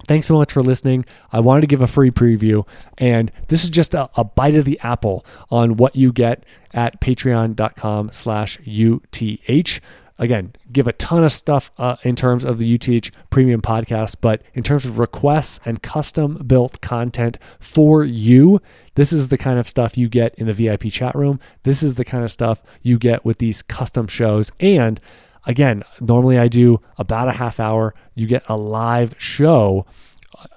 Thanks 0.07 0.27
so 0.27 0.35
much 0.35 0.53
for 0.53 0.63
listening. 0.63 1.05
I 1.33 1.41
wanted 1.41 1.63
to 1.63 1.67
give 1.67 1.83
a 1.83 1.87
free 1.87 2.11
preview, 2.11 2.67
and 2.99 3.33
this 3.49 3.65
is 3.65 3.71
just 3.71 3.95
a, 3.95 4.09
a 4.17 4.25
bite 4.25 4.55
of 4.55 4.65
the 4.65 4.79
apple 4.81 5.25
on 5.51 5.77
what 5.77 5.97
you 5.97 6.13
get 6.13 6.45
at 6.73 7.01
patreon.com 7.01 8.11
slash 8.13 8.59
UTH. 8.67 9.81
Again, 10.19 10.55
give 10.73 10.87
a 10.87 10.93
ton 10.95 11.25
of 11.25 11.33
stuff 11.33 11.71
uh, 11.77 11.97
in 12.03 12.17
terms 12.17 12.45
of 12.45 12.59
the 12.59 12.75
UTH 12.75 13.11
premium 13.31 13.61
podcast, 13.61 14.17
but 14.21 14.43
in 14.55 14.63
terms 14.63 14.87
of 14.87 14.99
requests 14.99 15.61
and 15.65 15.83
custom 15.83 16.43
built 16.47 16.81
content 16.81 17.39
for 17.61 18.03
you, 18.03 18.61
this 18.95 19.13
is 19.13 19.29
the 19.29 19.37
kind 19.37 19.59
of 19.59 19.69
stuff 19.69 19.99
you 19.99 20.09
get 20.09 20.35
in 20.37 20.47
the 20.47 20.55
VIP 20.55 20.85
chat 20.91 21.15
room. 21.15 21.39
This 21.65 21.83
is 21.83 21.97
the 21.97 22.05
kind 22.05 22.25
of 22.25 22.33
stuff 22.33 22.63
you 22.83 22.99
get 22.99 23.25
with 23.25 23.39
these 23.39 23.63
custom 23.63 24.07
shows. 24.07 24.51
And 24.59 25.01
Again, 25.47 25.85
normally 26.01 26.39
I 26.39 26.49
do 26.49 26.81
about 26.99 27.29
a 27.29 27.33
half 27.33 27.61
hour. 27.61 27.95
You 28.15 28.27
get 28.27 28.43
a 28.49 28.57
live 28.57 29.15
show 29.17 29.87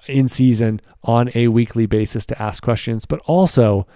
in 0.06 0.28
season 0.28 0.80
on 1.04 1.30
a 1.34 1.48
weekly 1.48 1.86
basis 1.86 2.26
to 2.26 2.42
ask 2.42 2.62
questions, 2.62 3.06
but 3.06 3.20
also 3.20 3.86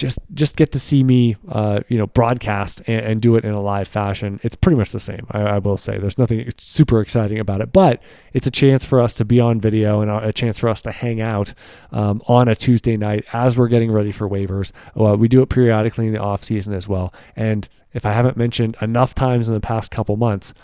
just 0.00 0.18
just 0.32 0.56
get 0.56 0.72
to 0.72 0.80
see 0.80 1.04
me, 1.04 1.36
uh, 1.48 1.80
you 1.88 1.98
know, 1.98 2.06
broadcast 2.06 2.80
and, 2.86 3.04
and, 3.04 3.20
do 3.20 3.36
it 3.36 3.44
in 3.44 3.52
a 3.52 3.60
live 3.60 3.86
fashion. 3.86 4.40
It's 4.42 4.56
pretty 4.56 4.76
much 4.76 4.92
the 4.92 5.00
same. 5.00 5.26
I, 5.30 5.40
I, 5.42 5.58
will 5.58 5.76
say 5.76 5.98
there's 5.98 6.16
nothing 6.16 6.50
super 6.56 7.02
exciting 7.02 7.38
about 7.38 7.60
it, 7.60 7.70
but 7.70 8.02
it's 8.32 8.46
a 8.46 8.50
chance 8.50 8.82
for 8.82 8.98
us 8.98 9.14
to 9.16 9.26
be 9.26 9.40
on 9.40 9.60
video 9.60 10.00
and 10.00 10.10
a 10.10 10.32
chance 10.32 10.58
for 10.58 10.70
us 10.70 10.80
to 10.82 10.90
hang 10.90 11.20
out 11.20 11.52
um, 11.92 12.22
on 12.26 12.48
a 12.48 12.56
Tuesday 12.56 12.96
night 12.96 13.26
as 13.34 13.58
we're 13.58 13.68
getting 13.68 13.92
ready 13.92 14.10
for 14.10 14.26
waivers. 14.26 14.72
Uh, 14.98 15.16
we 15.16 15.28
do 15.28 15.42
it 15.42 15.50
periodically 15.50 16.06
in 16.06 16.14
the 16.14 16.20
off 16.20 16.42
season 16.42 16.72
as 16.72 16.88
well, 16.88 17.12
and 17.36 17.68
if 17.92 18.06
I 18.06 18.12
haven't 18.12 18.38
mentioned 18.38 18.76
enough 18.80 19.14
times 19.14 19.48
in 19.48 19.54
the 19.54 19.60
past 19.60 19.90
couple 19.90 20.16
months, 20.16 20.54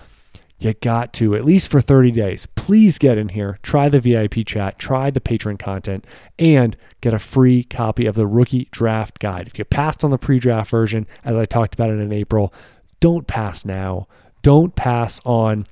you 0.58 0.72
got 0.74 1.12
to, 1.14 1.34
at 1.34 1.44
least 1.44 1.68
for 1.68 1.80
30 1.80 2.12
days, 2.12 2.46
please 2.54 2.98
get 2.98 3.18
in 3.18 3.30
here, 3.30 3.58
try 3.62 3.88
the 3.88 4.00
VIP 4.00 4.46
chat, 4.46 4.78
try 4.78 5.10
the 5.10 5.20
patron 5.20 5.58
content, 5.58 6.04
and 6.38 6.76
get 7.00 7.12
a 7.12 7.18
free 7.18 7.62
copy 7.64 8.06
of 8.06 8.14
the 8.14 8.26
rookie 8.26 8.68
draft 8.70 9.18
guide. 9.18 9.46
If 9.46 9.58
you 9.58 9.64
passed 9.64 10.04
on 10.04 10.10
the 10.10 10.18
pre 10.18 10.38
draft 10.38 10.70
version, 10.70 11.06
as 11.24 11.36
I 11.36 11.44
talked 11.44 11.74
about 11.74 11.90
it 11.90 11.98
in 11.98 12.12
April, 12.12 12.54
don't 13.00 13.26
pass 13.26 13.64
now. 13.64 14.08
Don't 14.42 14.74
pass 14.74 15.20
on 15.24 15.66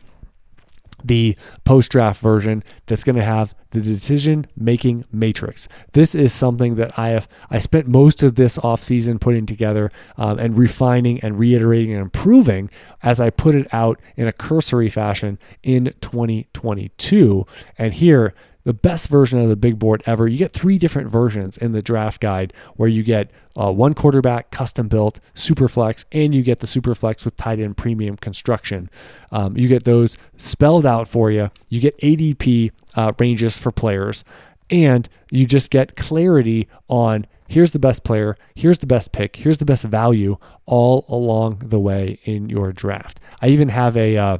the 1.04 1.36
post 1.64 1.92
draft 1.92 2.20
version 2.20 2.64
that's 2.86 3.04
going 3.04 3.16
to 3.16 3.24
have 3.24 3.54
the 3.70 3.80
decision 3.80 4.46
making 4.56 5.04
matrix. 5.12 5.68
This 5.92 6.14
is 6.14 6.32
something 6.32 6.76
that 6.76 6.98
I 6.98 7.10
have 7.10 7.28
I 7.50 7.58
spent 7.58 7.86
most 7.86 8.22
of 8.22 8.36
this 8.36 8.56
off 8.58 8.82
season 8.82 9.18
putting 9.18 9.46
together 9.46 9.90
um, 10.16 10.38
and 10.38 10.56
refining 10.56 11.20
and 11.20 11.38
reiterating 11.38 11.92
and 11.92 12.00
improving 12.00 12.70
as 13.02 13.20
I 13.20 13.30
put 13.30 13.54
it 13.54 13.66
out 13.72 14.00
in 14.16 14.26
a 14.26 14.32
cursory 14.32 14.88
fashion 14.88 15.38
in 15.62 15.92
2022. 16.00 17.46
And 17.76 17.92
here 17.94 18.34
the 18.64 18.72
best 18.72 19.08
version 19.08 19.38
of 19.38 19.48
the 19.48 19.56
big 19.56 19.78
board 19.78 20.02
ever. 20.06 20.26
You 20.26 20.38
get 20.38 20.52
three 20.52 20.78
different 20.78 21.08
versions 21.08 21.56
in 21.56 21.72
the 21.72 21.82
draft 21.82 22.20
guide 22.20 22.52
where 22.76 22.88
you 22.88 23.02
get 23.02 23.30
uh, 23.56 23.70
one 23.70 23.94
quarterback 23.94 24.50
custom 24.50 24.88
built, 24.88 25.20
super 25.34 25.68
flex, 25.68 26.04
and 26.12 26.34
you 26.34 26.42
get 26.42 26.60
the 26.60 26.66
super 26.66 26.94
flex 26.94 27.24
with 27.24 27.36
tight 27.36 27.60
end 27.60 27.76
premium 27.76 28.16
construction. 28.16 28.90
Um, 29.30 29.56
you 29.56 29.68
get 29.68 29.84
those 29.84 30.18
spelled 30.36 30.86
out 30.86 31.06
for 31.06 31.30
you. 31.30 31.50
You 31.68 31.80
get 31.80 31.96
ADP 31.98 32.72
uh, 32.96 33.12
ranges 33.18 33.58
for 33.58 33.70
players, 33.70 34.24
and 34.70 35.08
you 35.30 35.46
just 35.46 35.70
get 35.70 35.96
clarity 35.96 36.68
on 36.88 37.26
here's 37.48 37.72
the 37.72 37.78
best 37.78 38.02
player, 38.04 38.36
here's 38.54 38.78
the 38.78 38.86
best 38.86 39.12
pick, 39.12 39.36
here's 39.36 39.58
the 39.58 39.64
best 39.64 39.84
value 39.84 40.36
all 40.66 41.04
along 41.08 41.58
the 41.62 41.78
way 41.78 42.18
in 42.24 42.48
your 42.48 42.72
draft. 42.72 43.20
I 43.42 43.48
even 43.48 43.68
have 43.68 43.96
a 43.96 44.16
uh, 44.16 44.38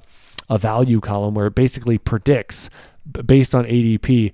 a 0.48 0.58
value 0.58 1.00
column 1.00 1.34
where 1.34 1.46
it 1.46 1.54
basically 1.54 1.98
predicts 1.98 2.68
based 3.26 3.54
on 3.54 3.64
ADP 3.64 4.32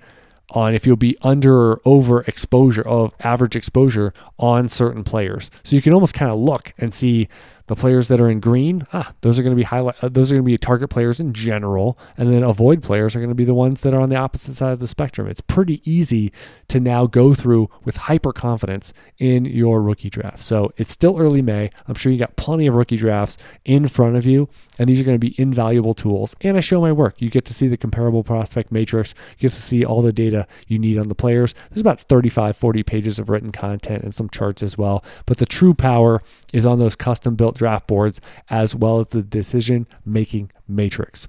on 0.52 0.74
if 0.74 0.87
you'll 0.87 0.96
be 0.96 1.16
under 1.22 1.54
or 1.54 1.80
over 1.85 2.22
exposure 2.22 2.87
of 2.87 3.12
average 3.20 3.54
exposure 3.54 4.12
on 4.38 4.68
certain 4.68 5.04
players. 5.04 5.50
So 5.62 5.76
you 5.76 5.83
can 5.83 5.92
almost 5.92 6.14
kind 6.14 6.30
of 6.30 6.38
look 6.38 6.72
and 6.78 6.92
see 6.92 7.28
the 7.70 7.76
players 7.76 8.09
that 8.09 8.20
are 8.20 8.28
in 8.28 8.40
green, 8.40 8.85
ah, 8.92 9.12
those 9.20 9.38
are 9.38 9.44
going 9.44 9.54
to 9.54 9.56
be 9.56 9.62
highlight. 9.62 9.94
Uh, 10.02 10.09
those 10.09 10.33
are 10.33 10.35
going 10.35 10.42
to 10.42 10.50
be 10.50 10.59
target 10.59 10.90
players 10.90 11.20
in 11.20 11.33
general, 11.33 11.96
and 12.18 12.28
then 12.28 12.42
avoid 12.42 12.83
players 12.83 13.14
are 13.14 13.20
going 13.20 13.28
to 13.28 13.35
be 13.37 13.44
the 13.44 13.54
ones 13.54 13.83
that 13.83 13.94
are 13.94 14.00
on 14.00 14.09
the 14.09 14.16
opposite 14.16 14.56
side 14.56 14.72
of 14.72 14.80
the 14.80 14.88
spectrum. 14.88 15.28
It's 15.28 15.40
pretty 15.40 15.80
easy 15.88 16.33
to 16.66 16.80
now 16.80 17.06
go 17.06 17.33
through 17.33 17.70
with 17.85 17.96
hyper 17.96 18.33
confidence 18.33 18.92
in 19.18 19.44
your 19.44 19.80
rookie 19.83 20.11
draft. 20.11 20.42
So 20.42 20.72
it's 20.78 20.90
still 20.90 21.20
early 21.20 21.42
May. 21.42 21.70
I'm 21.87 21.94
sure 21.94 22.11
you 22.11 22.18
got 22.18 22.35
plenty 22.35 22.66
of 22.66 22.74
rookie 22.74 22.96
drafts 22.96 23.38
in 23.64 23.87
front 23.87 24.16
of 24.16 24.26
you, 24.26 24.48
and 24.80 24.88
these 24.88 25.00
are 25.00 25.04
going 25.04 25.20
to 25.20 25.24
be 25.24 25.40
invaluable 25.40 25.94
tools. 25.94 26.35
And 26.40 26.56
I 26.56 26.61
show 26.61 26.80
my 26.80 26.90
work. 26.90 27.22
You 27.22 27.30
get 27.30 27.44
to 27.44 27.54
see 27.54 27.68
the 27.68 27.76
comparable 27.76 28.24
prospect 28.24 28.72
matrix. 28.72 29.14
You 29.38 29.48
get 29.48 29.54
to 29.54 29.62
see 29.62 29.85
all 29.85 30.02
the 30.02 30.12
data 30.12 30.48
you 30.66 30.80
need 30.80 30.98
on 30.98 31.06
the 31.06 31.14
players. 31.14 31.54
There's 31.70 31.83
about 31.83 32.00
35, 32.00 32.56
40 32.56 32.83
pages 32.83 33.20
of 33.20 33.28
written 33.28 33.52
content 33.52 34.02
and 34.02 34.12
some 34.12 34.28
charts 34.28 34.61
as 34.61 34.76
well. 34.76 35.04
But 35.24 35.37
the 35.38 35.46
true 35.46 35.72
power 35.72 36.20
is 36.52 36.66
on 36.66 36.80
those 36.80 36.96
custom 36.96 37.37
built 37.37 37.60
draft 37.61 37.87
boards 37.87 38.23
as 38.49 38.75
well 38.75 39.01
as 39.01 39.09
the 39.09 39.23
decision 39.23 39.87
making 40.07 40.51
matrix. 40.66 41.29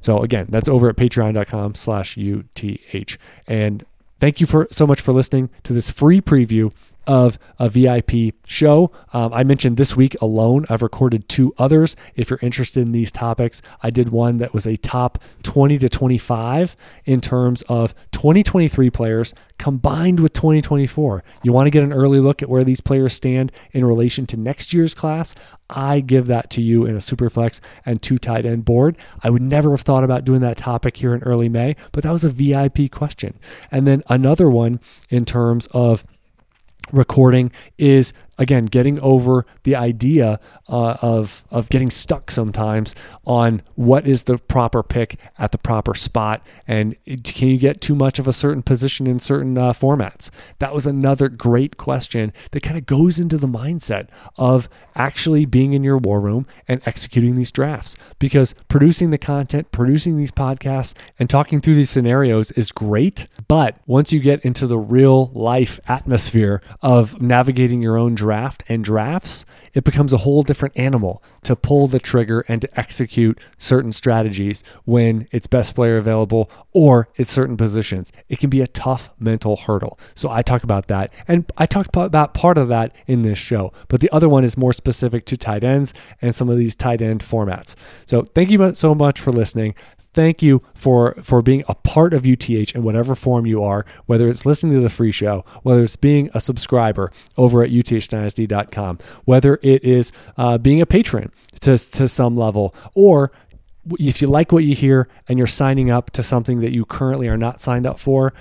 So 0.00 0.22
again, 0.22 0.46
that's 0.48 0.70
over 0.70 0.88
at 0.88 0.96
patreon.com 0.96 1.74
slash 1.74 2.16
UTH. 2.16 3.18
And 3.46 3.84
thank 4.20 4.40
you 4.40 4.46
for 4.46 4.66
so 4.70 4.86
much 4.86 5.02
for 5.02 5.12
listening 5.12 5.50
to 5.64 5.74
this 5.74 5.90
free 5.90 6.22
preview 6.22 6.72
of 7.06 7.38
a 7.58 7.68
VIP 7.68 8.34
show. 8.46 8.92
Um, 9.12 9.32
I 9.32 9.44
mentioned 9.44 9.76
this 9.76 9.96
week 9.96 10.16
alone, 10.20 10.66
I've 10.68 10.82
recorded 10.82 11.28
two 11.28 11.54
others. 11.58 11.96
If 12.14 12.30
you're 12.30 12.38
interested 12.42 12.80
in 12.80 12.92
these 12.92 13.10
topics, 13.10 13.62
I 13.82 13.90
did 13.90 14.10
one 14.10 14.38
that 14.38 14.54
was 14.54 14.66
a 14.66 14.76
top 14.76 15.18
20 15.42 15.78
to 15.78 15.88
25 15.88 16.76
in 17.04 17.20
terms 17.20 17.62
of 17.62 17.94
2023 18.12 18.90
players 18.90 19.34
combined 19.58 20.20
with 20.20 20.32
2024. 20.32 21.22
You 21.42 21.52
want 21.52 21.66
to 21.66 21.70
get 21.70 21.82
an 21.82 21.92
early 21.92 22.20
look 22.20 22.42
at 22.42 22.48
where 22.48 22.64
these 22.64 22.80
players 22.80 23.14
stand 23.14 23.52
in 23.72 23.84
relation 23.84 24.26
to 24.26 24.36
next 24.36 24.72
year's 24.72 24.94
class? 24.94 25.34
I 25.68 26.00
give 26.00 26.26
that 26.26 26.50
to 26.50 26.62
you 26.62 26.86
in 26.86 26.96
a 26.96 26.98
Superflex 26.98 27.60
and 27.86 28.00
two 28.00 28.18
tight 28.18 28.46
end 28.46 28.64
board. 28.64 28.96
I 29.22 29.30
would 29.30 29.42
never 29.42 29.70
have 29.70 29.82
thought 29.82 30.04
about 30.04 30.24
doing 30.24 30.40
that 30.40 30.56
topic 30.56 30.96
here 30.96 31.14
in 31.14 31.22
early 31.22 31.48
May, 31.48 31.76
but 31.92 32.04
that 32.04 32.12
was 32.12 32.24
a 32.24 32.30
VIP 32.30 32.90
question. 32.90 33.38
And 33.70 33.86
then 33.86 34.02
another 34.08 34.50
one 34.50 34.80
in 35.08 35.24
terms 35.24 35.66
of 35.72 36.04
recording 36.92 37.52
is 37.78 38.12
again 38.40 38.64
getting 38.64 38.98
over 39.00 39.46
the 39.62 39.76
idea 39.76 40.40
uh, 40.68 40.96
of 41.00 41.44
of 41.50 41.68
getting 41.68 41.90
stuck 41.90 42.30
sometimes 42.30 42.94
on 43.24 43.62
what 43.76 44.08
is 44.08 44.24
the 44.24 44.38
proper 44.38 44.82
pick 44.82 45.20
at 45.38 45.52
the 45.52 45.58
proper 45.58 45.94
spot. 45.94 46.44
And 46.66 46.96
can 47.22 47.48
you 47.48 47.58
get 47.58 47.80
too 47.80 47.94
much 47.94 48.18
of 48.18 48.26
a 48.26 48.32
certain 48.32 48.62
position 48.62 49.06
in 49.06 49.20
certain 49.20 49.56
uh, 49.56 49.72
formats? 49.72 50.30
That 50.58 50.74
was 50.74 50.86
another 50.86 51.28
great 51.28 51.76
question 51.76 52.32
that 52.50 52.62
kind 52.62 52.76
of 52.76 52.86
goes 52.86 53.20
into 53.20 53.38
the 53.38 53.46
mindset 53.46 54.08
of 54.36 54.68
actually 54.96 55.44
being 55.44 55.72
in 55.72 55.84
your 55.84 55.98
war 55.98 56.20
room 56.20 56.46
and 56.66 56.82
executing 56.86 57.36
these 57.36 57.52
drafts. 57.52 57.96
Because 58.18 58.54
producing 58.68 59.10
the 59.10 59.18
content 59.18 59.70
producing 59.72 60.16
these 60.16 60.30
podcasts 60.30 60.94
and 61.18 61.28
talking 61.28 61.60
through 61.60 61.74
these 61.74 61.90
scenarios 61.90 62.50
is 62.52 62.72
great 62.72 63.26
but 63.48 63.76
once 63.86 64.12
you 64.12 64.20
get 64.20 64.40
into 64.44 64.66
the 64.66 64.78
real 64.78 65.26
life 65.28 65.78
atmosphere 65.86 66.62
of 66.80 67.20
navigating 67.20 67.82
your 67.82 67.98
own 67.98 68.14
draft 68.14 68.29
draft 68.30 68.62
and 68.68 68.84
drafts, 68.84 69.44
it 69.74 69.82
becomes 69.82 70.12
a 70.12 70.18
whole 70.18 70.44
different 70.44 70.78
animal 70.78 71.20
to 71.42 71.56
pull 71.56 71.88
the 71.88 71.98
trigger 71.98 72.44
and 72.46 72.62
to 72.62 72.78
execute 72.78 73.40
certain 73.58 73.90
strategies 73.90 74.62
when 74.84 75.26
it's 75.32 75.48
best 75.48 75.74
player 75.74 75.96
available 75.96 76.48
or 76.72 77.08
it's 77.16 77.32
certain 77.32 77.56
positions. 77.56 78.12
It 78.28 78.38
can 78.38 78.48
be 78.48 78.60
a 78.60 78.68
tough 78.68 79.10
mental 79.18 79.56
hurdle. 79.56 79.98
So 80.14 80.30
I 80.30 80.42
talk 80.42 80.62
about 80.62 80.86
that. 80.86 81.10
And 81.26 81.50
I 81.58 81.66
talk 81.66 81.88
about 81.92 82.32
part 82.32 82.56
of 82.56 82.68
that 82.68 82.94
in 83.08 83.22
this 83.22 83.38
show. 83.38 83.72
But 83.88 84.00
the 84.00 84.10
other 84.12 84.28
one 84.28 84.44
is 84.44 84.56
more 84.56 84.72
specific 84.72 85.24
to 85.24 85.36
tight 85.36 85.64
ends 85.64 85.92
and 86.22 86.32
some 86.32 86.48
of 86.48 86.56
these 86.56 86.76
tight 86.76 87.02
end 87.02 87.22
formats. 87.22 87.74
So 88.06 88.22
thank 88.22 88.52
you 88.52 88.74
so 88.74 88.94
much 88.94 89.18
for 89.18 89.32
listening 89.32 89.74
thank 90.12 90.42
you 90.42 90.62
for 90.74 91.14
for 91.22 91.42
being 91.42 91.64
a 91.68 91.74
part 91.74 92.14
of 92.14 92.26
UTH 92.26 92.74
in 92.74 92.82
whatever 92.82 93.14
form 93.14 93.46
you 93.46 93.62
are, 93.62 93.84
whether 94.06 94.28
it's 94.28 94.46
listening 94.46 94.74
to 94.74 94.80
the 94.80 94.90
free 94.90 95.12
show, 95.12 95.44
whether 95.62 95.82
it's 95.82 95.96
being 95.96 96.30
a 96.34 96.40
subscriber 96.40 97.10
over 97.36 97.62
at 97.62 97.70
uthdynasty.com, 97.70 98.98
whether 99.24 99.58
it 99.62 99.84
is 99.84 100.12
uh, 100.36 100.58
being 100.58 100.80
a 100.80 100.86
patron 100.86 101.30
to, 101.60 101.76
to 101.76 102.08
some 102.08 102.36
level, 102.36 102.74
or 102.94 103.32
if 103.98 104.20
you 104.20 104.28
like 104.28 104.52
what 104.52 104.64
you 104.64 104.74
hear 104.74 105.08
and 105.28 105.38
you're 105.38 105.46
signing 105.46 105.90
up 105.90 106.10
to 106.10 106.22
something 106.22 106.60
that 106.60 106.72
you 106.72 106.84
currently 106.84 107.28
are 107.28 107.36
not 107.36 107.60
signed 107.60 107.86
up 107.86 107.98
for, 107.98 108.32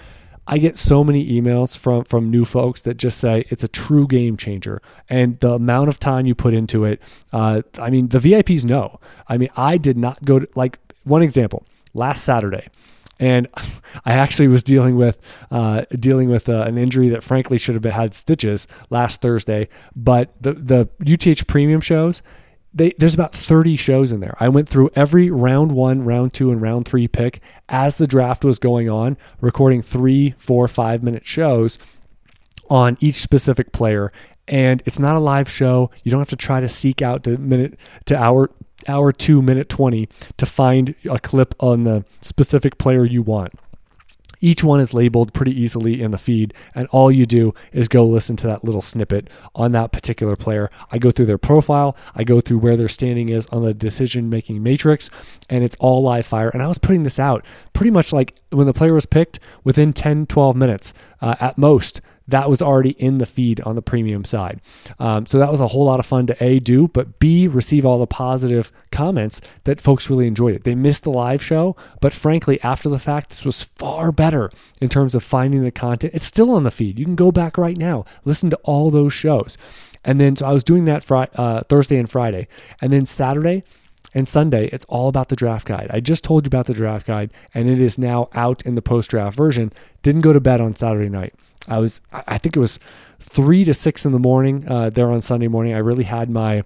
I 0.45 0.57
get 0.57 0.77
so 0.77 1.03
many 1.03 1.29
emails 1.29 1.77
from 1.77 2.03
from 2.05 2.31
new 2.31 2.43
folks 2.43 2.81
that 2.81 2.97
just 2.97 3.19
say 3.19 3.45
it's 3.49 3.63
a 3.63 3.67
true 3.67 4.07
game 4.07 4.35
changer, 4.35 4.81
and 5.07 5.39
the 5.39 5.51
amount 5.51 5.89
of 5.89 5.99
time 5.99 6.25
you 6.25 6.33
put 6.33 6.55
into 6.55 6.85
it. 6.85 7.01
Uh, 7.31 7.61
I 7.77 7.91
mean, 7.91 8.07
the 8.07 8.17
VIPs 8.17 8.65
know. 8.65 8.99
I 9.27 9.37
mean, 9.37 9.49
I 9.55 9.77
did 9.77 9.95
not 9.95 10.25
go 10.25 10.39
to 10.39 10.47
like 10.55 10.79
one 11.09 11.21
example 11.21 11.65
last 11.93 12.23
Saturday, 12.23 12.67
and 13.19 13.47
I 14.05 14.13
actually 14.13 14.47
was 14.47 14.63
dealing 14.63 14.95
with 14.95 15.19
uh, 15.51 15.85
dealing 15.91 16.29
with 16.29 16.47
uh, 16.49 16.61
an 16.61 16.77
injury 16.77 17.09
that 17.09 17.23
frankly 17.23 17.57
should 17.57 17.75
have 17.75 17.81
been, 17.81 17.91
had 17.91 18.13
stitches 18.13 18.67
last 18.89 19.21
Thursday. 19.21 19.69
But 19.95 20.33
the 20.41 20.53
the 20.53 20.89
UTH 21.05 21.47
premium 21.47 21.81
shows, 21.81 22.21
they, 22.73 22.93
there's 22.97 23.15
about 23.15 23.33
30 23.33 23.75
shows 23.75 24.11
in 24.11 24.19
there. 24.19 24.37
I 24.39 24.49
went 24.49 24.69
through 24.69 24.91
every 24.95 25.29
round 25.29 25.71
one, 25.71 26.03
round 26.03 26.33
two, 26.33 26.51
and 26.51 26.61
round 26.61 26.87
three 26.87 27.07
pick 27.07 27.41
as 27.67 27.97
the 27.97 28.07
draft 28.07 28.45
was 28.45 28.59
going 28.59 28.89
on, 28.89 29.17
recording 29.41 29.81
three, 29.81 30.35
four, 30.37 30.67
five 30.67 31.03
minute 31.03 31.25
shows 31.25 31.79
on 32.69 32.97
each 32.99 33.15
specific 33.15 33.71
player. 33.71 34.11
And 34.47 34.81
it's 34.85 34.99
not 34.99 35.15
a 35.15 35.19
live 35.19 35.49
show. 35.49 35.91
You 36.03 36.11
don't 36.11 36.21
have 36.21 36.29
to 36.29 36.35
try 36.35 36.59
to 36.59 36.69
seek 36.69 37.01
out 37.01 37.23
to 37.23 37.37
minute 37.37 37.79
to 38.05 38.17
hour 38.17 38.49
hour 38.87 39.11
two, 39.11 39.41
minute 39.41 39.69
20 39.69 40.07
to 40.37 40.45
find 40.45 40.95
a 41.09 41.19
clip 41.19 41.55
on 41.59 41.83
the 41.83 42.05
specific 42.21 42.77
player 42.77 43.05
you 43.05 43.21
want. 43.21 43.53
Each 44.41 44.63
one 44.63 44.79
is 44.79 44.93
labeled 44.93 45.33
pretty 45.33 45.59
easily 45.59 46.01
in 46.01 46.11
the 46.11 46.17
feed, 46.17 46.53
and 46.73 46.87
all 46.87 47.11
you 47.11 47.25
do 47.25 47.53
is 47.73 47.87
go 47.87 48.05
listen 48.05 48.35
to 48.37 48.47
that 48.47 48.63
little 48.63 48.81
snippet 48.81 49.29
on 49.53 49.73
that 49.73 49.91
particular 49.91 50.35
player. 50.35 50.69
I 50.91 50.97
go 50.97 51.11
through 51.11 51.25
their 51.25 51.37
profile, 51.37 51.97
I 52.15 52.23
go 52.23 52.39
through 52.39 52.59
where 52.59 52.77
their 52.77 52.87
standing 52.87 53.29
is 53.29 53.45
on 53.47 53.63
the 53.63 53.73
decision 53.73 54.29
making 54.29 54.63
matrix, 54.63 55.09
and 55.49 55.63
it's 55.63 55.75
all 55.79 56.01
live 56.01 56.25
fire. 56.25 56.49
And 56.49 56.63
I 56.63 56.67
was 56.67 56.77
putting 56.77 57.03
this 57.03 57.19
out 57.19 57.45
pretty 57.73 57.91
much 57.91 58.13
like 58.13 58.35
when 58.51 58.67
the 58.67 58.73
player 58.73 58.93
was 58.93 59.05
picked 59.05 59.39
within 59.63 59.91
10, 59.91 60.27
12 60.27 60.55
minutes 60.55 60.93
uh, 61.21 61.35
at 61.39 61.57
most 61.57 62.01
that 62.31 62.49
was 62.49 62.61
already 62.61 62.91
in 62.91 63.17
the 63.17 63.25
feed 63.25 63.61
on 63.61 63.75
the 63.75 63.81
premium 63.81 64.23
side. 64.23 64.61
Um, 64.99 65.25
so 65.25 65.39
that 65.39 65.51
was 65.51 65.59
a 65.59 65.67
whole 65.67 65.85
lot 65.85 65.99
of 65.99 66.05
fun 66.05 66.27
to 66.27 66.43
A, 66.43 66.59
do, 66.59 66.87
but 66.87 67.19
B, 67.19 67.47
receive 67.47 67.85
all 67.85 67.99
the 67.99 68.07
positive 68.07 68.71
comments 68.91 69.41
that 69.63 69.81
folks 69.81 70.09
really 70.09 70.27
enjoyed 70.27 70.55
it. 70.55 70.63
They 70.63 70.75
missed 70.75 71.03
the 71.03 71.11
live 71.11 71.43
show, 71.43 71.75
but 72.01 72.13
frankly, 72.13 72.61
after 72.61 72.89
the 72.89 72.99
fact, 72.99 73.29
this 73.29 73.45
was 73.45 73.63
far 73.63 74.11
better 74.11 74.49
in 74.81 74.89
terms 74.89 75.15
of 75.15 75.23
finding 75.23 75.63
the 75.63 75.71
content. 75.71 76.13
It's 76.13 76.25
still 76.25 76.51
on 76.51 76.63
the 76.63 76.71
feed. 76.71 76.99
You 76.99 77.05
can 77.05 77.15
go 77.15 77.31
back 77.31 77.57
right 77.57 77.77
now, 77.77 78.05
listen 78.25 78.49
to 78.49 78.59
all 78.63 78.89
those 78.89 79.13
shows. 79.13 79.57
And 80.03 80.19
then, 80.19 80.35
so 80.35 80.45
I 80.45 80.53
was 80.53 80.63
doing 80.63 80.85
that 80.85 81.03
Friday, 81.03 81.31
uh, 81.35 81.61
Thursday 81.61 81.97
and 81.97 82.09
Friday. 82.09 82.47
And 82.81 82.93
then 82.93 83.05
Saturday, 83.05 83.63
and 84.13 84.27
Sunday, 84.27 84.67
it's 84.67 84.85
all 84.85 85.07
about 85.07 85.29
the 85.29 85.35
draft 85.35 85.67
guide. 85.67 85.89
I 85.91 85.99
just 85.99 86.23
told 86.23 86.45
you 86.45 86.47
about 86.47 86.65
the 86.65 86.73
draft 86.73 87.05
guide, 87.05 87.31
and 87.53 87.69
it 87.69 87.79
is 87.79 87.97
now 87.97 88.29
out 88.33 88.65
in 88.65 88.75
the 88.75 88.81
post 88.81 89.11
draft 89.11 89.37
version. 89.37 89.71
Didn't 90.01 90.21
go 90.21 90.33
to 90.33 90.39
bed 90.39 90.61
on 90.61 90.75
Saturday 90.75 91.09
night. 91.09 91.35
I 91.67 91.79
was, 91.79 92.01
I 92.11 92.37
think 92.37 92.55
it 92.55 92.59
was 92.59 92.79
three 93.19 93.63
to 93.65 93.73
six 93.73 94.05
in 94.05 94.11
the 94.11 94.19
morning 94.19 94.65
uh, 94.67 94.89
there 94.89 95.11
on 95.11 95.21
Sunday 95.21 95.47
morning. 95.47 95.73
I 95.73 95.79
really 95.79 96.03
had 96.03 96.29
my 96.29 96.63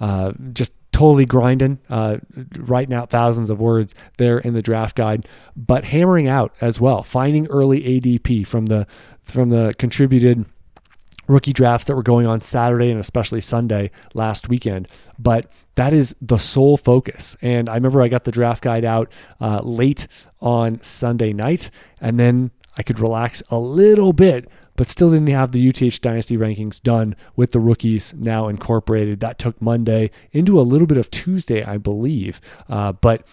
uh, 0.00 0.32
just 0.52 0.72
totally 0.92 1.26
grinding, 1.26 1.78
uh, 1.90 2.18
writing 2.58 2.94
out 2.94 3.10
thousands 3.10 3.50
of 3.50 3.60
words 3.60 3.94
there 4.16 4.38
in 4.38 4.54
the 4.54 4.62
draft 4.62 4.96
guide, 4.96 5.28
but 5.56 5.84
hammering 5.84 6.28
out 6.28 6.54
as 6.60 6.80
well, 6.80 7.02
finding 7.02 7.46
early 7.48 7.82
ADP 7.82 8.46
from 8.46 8.66
the 8.66 8.86
from 9.24 9.48
the 9.48 9.74
contributed 9.78 10.44
rookie 11.26 11.52
drafts 11.52 11.86
that 11.86 11.96
were 11.96 12.02
going 12.02 12.26
on 12.26 12.40
Saturday 12.40 12.90
and 12.90 13.00
especially 13.00 13.40
Sunday 13.40 13.90
last 14.12 14.48
weekend. 14.48 14.86
But 15.18 15.50
that 15.74 15.92
is 15.92 16.14
the 16.20 16.36
sole 16.36 16.76
focus. 16.76 17.36
And 17.40 17.68
I 17.68 17.74
remember 17.74 18.02
I 18.02 18.08
got 18.08 18.24
the 18.24 18.30
draft 18.30 18.62
guide 18.62 18.84
out 18.84 19.10
uh, 19.40 19.62
late 19.62 20.06
on 20.40 20.80
Sunday 20.82 21.32
night, 21.32 21.70
and 22.00 22.20
then 22.20 22.50
I 22.76 22.82
could 22.82 23.00
relax 23.00 23.42
a 23.50 23.58
little 23.58 24.12
bit, 24.12 24.48
but 24.76 24.88
still 24.88 25.10
didn't 25.10 25.28
have 25.28 25.52
the 25.52 25.68
UTH 25.68 26.00
Dynasty 26.00 26.36
rankings 26.36 26.82
done 26.82 27.14
with 27.36 27.52
the 27.52 27.60
rookies 27.60 28.14
now 28.14 28.48
incorporated. 28.48 29.20
That 29.20 29.38
took 29.38 29.60
Monday 29.62 30.10
into 30.32 30.60
a 30.60 30.62
little 30.62 30.86
bit 30.86 30.98
of 30.98 31.10
Tuesday, 31.10 31.62
I 31.62 31.78
believe. 31.78 32.40
Uh, 32.68 32.92
but 32.92 33.26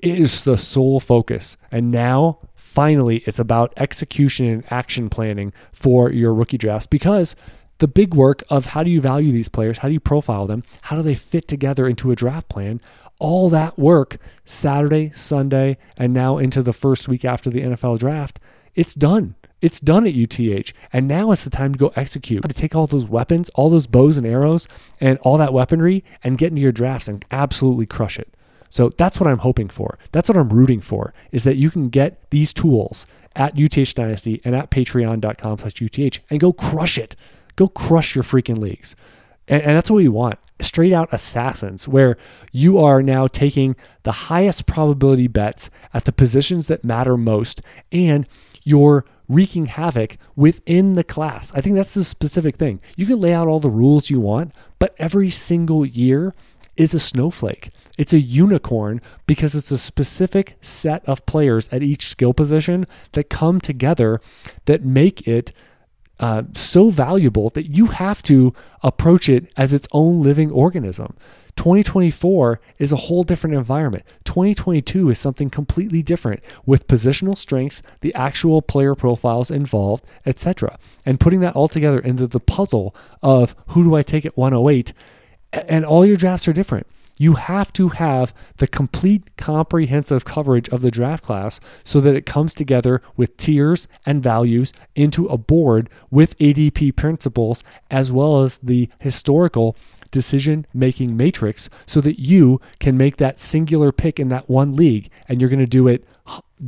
it 0.00 0.18
is 0.18 0.44
the 0.44 0.58
sole 0.58 1.00
focus. 1.00 1.56
And 1.70 1.90
now, 1.90 2.38
finally, 2.54 3.18
it's 3.26 3.38
about 3.38 3.72
execution 3.76 4.46
and 4.46 4.64
action 4.70 5.08
planning 5.10 5.52
for 5.72 6.10
your 6.10 6.34
rookie 6.34 6.58
drafts 6.58 6.86
because 6.86 7.36
the 7.78 7.88
big 7.88 8.14
work 8.14 8.42
of 8.48 8.66
how 8.66 8.82
do 8.82 8.90
you 8.90 9.00
value 9.00 9.32
these 9.32 9.48
players? 9.48 9.78
How 9.78 9.88
do 9.88 9.94
you 9.94 10.00
profile 10.00 10.46
them? 10.46 10.62
How 10.82 10.96
do 10.96 11.02
they 11.02 11.14
fit 11.14 11.46
together 11.46 11.86
into 11.86 12.10
a 12.10 12.16
draft 12.16 12.48
plan? 12.48 12.80
All 13.18 13.48
that 13.50 13.78
work 13.78 14.18
Saturday, 14.44 15.10
Sunday, 15.14 15.78
and 15.96 16.12
now 16.12 16.38
into 16.38 16.62
the 16.62 16.72
first 16.72 17.08
week 17.08 17.24
after 17.24 17.50
the 17.50 17.60
NFL 17.60 17.98
draft 17.98 18.38
it's 18.76 18.94
done. 18.94 19.34
It's 19.60 19.80
done 19.80 20.06
at 20.06 20.14
UTH. 20.14 20.72
And 20.92 21.08
now 21.08 21.32
it's 21.32 21.44
the 21.44 21.50
time 21.50 21.72
to 21.72 21.78
go 21.78 21.92
execute, 21.96 22.46
to 22.46 22.54
take 22.54 22.76
all 22.76 22.86
those 22.86 23.06
weapons, 23.06 23.48
all 23.54 23.70
those 23.70 23.86
bows 23.86 24.16
and 24.16 24.26
arrows, 24.26 24.68
and 25.00 25.18
all 25.20 25.38
that 25.38 25.52
weaponry 25.52 26.04
and 26.22 26.38
get 26.38 26.50
into 26.50 26.62
your 26.62 26.72
drafts 26.72 27.08
and 27.08 27.24
absolutely 27.30 27.86
crush 27.86 28.18
it. 28.18 28.32
So 28.68 28.90
that's 28.90 29.18
what 29.18 29.28
I'm 29.28 29.38
hoping 29.38 29.68
for. 29.68 29.98
That's 30.12 30.28
what 30.28 30.36
I'm 30.36 30.50
rooting 30.50 30.80
for 30.80 31.14
is 31.32 31.44
that 31.44 31.56
you 31.56 31.70
can 31.70 31.88
get 31.88 32.30
these 32.30 32.52
tools 32.52 33.06
at 33.34 33.58
UTH 33.58 33.94
Dynasty 33.94 34.40
and 34.44 34.54
at 34.54 34.70
patreon.com 34.70 35.58
slash 35.58 35.80
UTH 35.80 36.18
and 36.30 36.40
go 36.40 36.52
crush 36.52 36.98
it. 36.98 37.16
Go 37.56 37.68
crush 37.68 38.14
your 38.14 38.24
freaking 38.24 38.58
leagues. 38.58 38.94
And, 39.48 39.62
and 39.62 39.76
that's 39.76 39.90
what 39.90 39.96
we 39.96 40.08
want 40.08 40.38
straight 40.60 40.92
out 40.92 41.12
assassins, 41.12 41.86
where 41.86 42.16
you 42.52 42.78
are 42.78 43.02
now 43.02 43.26
taking 43.26 43.76
the 44.04 44.12
highest 44.12 44.66
probability 44.66 45.26
bets 45.26 45.70
at 45.92 46.04
the 46.04 46.12
positions 46.12 46.66
that 46.66 46.84
matter 46.84 47.16
most 47.16 47.60
and 47.92 48.26
you're 48.64 49.04
wreaking 49.28 49.66
havoc 49.66 50.16
within 50.34 50.94
the 50.94 51.04
class. 51.04 51.52
I 51.54 51.60
think 51.60 51.74
that's 51.74 51.94
the 51.94 52.04
specific 52.04 52.56
thing. 52.56 52.80
You 52.96 53.06
can 53.06 53.20
lay 53.20 53.34
out 53.34 53.46
all 53.46 53.60
the 53.60 53.70
rules 53.70 54.08
you 54.08 54.20
want, 54.20 54.54
but 54.78 54.94
every 54.98 55.30
single 55.30 55.84
year 55.84 56.34
is 56.76 56.94
a 56.94 56.98
snowflake. 56.98 57.70
It's 57.98 58.12
a 58.12 58.20
unicorn 58.20 59.00
because 59.26 59.54
it's 59.54 59.70
a 59.70 59.78
specific 59.78 60.56
set 60.60 61.04
of 61.06 61.24
players 61.26 61.68
at 61.70 61.82
each 61.82 62.08
skill 62.08 62.34
position 62.34 62.86
that 63.12 63.30
come 63.30 63.60
together 63.60 64.20
that 64.66 64.84
make 64.84 65.26
it 65.26 65.52
uh, 66.18 66.44
so 66.54 66.90
valuable 66.90 67.50
that 67.50 67.66
you 67.66 67.86
have 67.86 68.22
to 68.24 68.54
approach 68.82 69.28
it 69.28 69.52
as 69.56 69.72
its 69.72 69.88
own 69.92 70.22
living 70.22 70.50
organism. 70.50 71.16
2024 71.56 72.60
is 72.78 72.92
a 72.92 72.96
whole 72.96 73.22
different 73.22 73.56
environment. 73.56 74.04
2022 74.24 75.10
is 75.10 75.18
something 75.18 75.48
completely 75.48 76.02
different 76.02 76.40
with 76.66 76.86
positional 76.86 77.36
strengths, 77.36 77.82
the 78.00 78.14
actual 78.14 78.60
player 78.60 78.94
profiles 78.94 79.50
involved, 79.50 80.04
etc. 80.26 80.78
And 81.04 81.18
putting 81.18 81.40
that 81.40 81.56
all 81.56 81.68
together 81.68 81.98
into 81.98 82.26
the 82.26 82.40
puzzle 82.40 82.94
of 83.22 83.54
who 83.68 83.82
do 83.84 83.94
I 83.94 84.02
take 84.02 84.26
at 84.26 84.36
108 84.36 84.92
and 85.52 85.84
all 85.84 86.04
your 86.04 86.16
drafts 86.16 86.46
are 86.46 86.52
different. 86.52 86.86
You 87.18 87.34
have 87.34 87.72
to 87.74 87.88
have 87.88 88.34
the 88.58 88.66
complete 88.66 89.36
comprehensive 89.36 90.24
coverage 90.24 90.68
of 90.68 90.82
the 90.82 90.90
draft 90.90 91.24
class 91.24 91.60
so 91.82 92.00
that 92.00 92.14
it 92.14 92.26
comes 92.26 92.54
together 92.54 93.00
with 93.16 93.36
tiers 93.36 93.88
and 94.04 94.22
values 94.22 94.72
into 94.94 95.26
a 95.26 95.38
board 95.38 95.88
with 96.10 96.38
ADP 96.38 96.94
principles 96.96 97.64
as 97.90 98.12
well 98.12 98.42
as 98.42 98.58
the 98.58 98.88
historical 98.98 99.76
decision 100.10 100.66
making 100.72 101.16
matrix 101.16 101.68
so 101.86 102.00
that 102.00 102.20
you 102.20 102.60
can 102.80 102.96
make 102.96 103.16
that 103.16 103.38
singular 103.38 103.92
pick 103.92 104.20
in 104.20 104.28
that 104.28 104.48
one 104.48 104.76
league 104.76 105.10
and 105.28 105.40
you're 105.40 105.50
going 105.50 105.58
to 105.58 105.66
do 105.66 105.88
it 105.88 106.04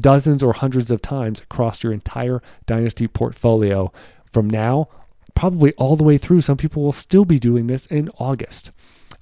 dozens 0.00 0.42
or 0.42 0.52
hundreds 0.52 0.90
of 0.90 1.00
times 1.00 1.40
across 1.40 1.82
your 1.82 1.92
entire 1.92 2.42
dynasty 2.66 3.06
portfolio 3.06 3.92
from 4.30 4.48
now 4.48 4.88
probably 5.34 5.72
all 5.74 5.94
the 5.94 6.02
way 6.02 6.18
through. 6.18 6.40
Some 6.40 6.56
people 6.56 6.82
will 6.82 6.92
still 6.92 7.24
be 7.24 7.38
doing 7.38 7.68
this 7.68 7.86
in 7.86 8.10
August 8.18 8.72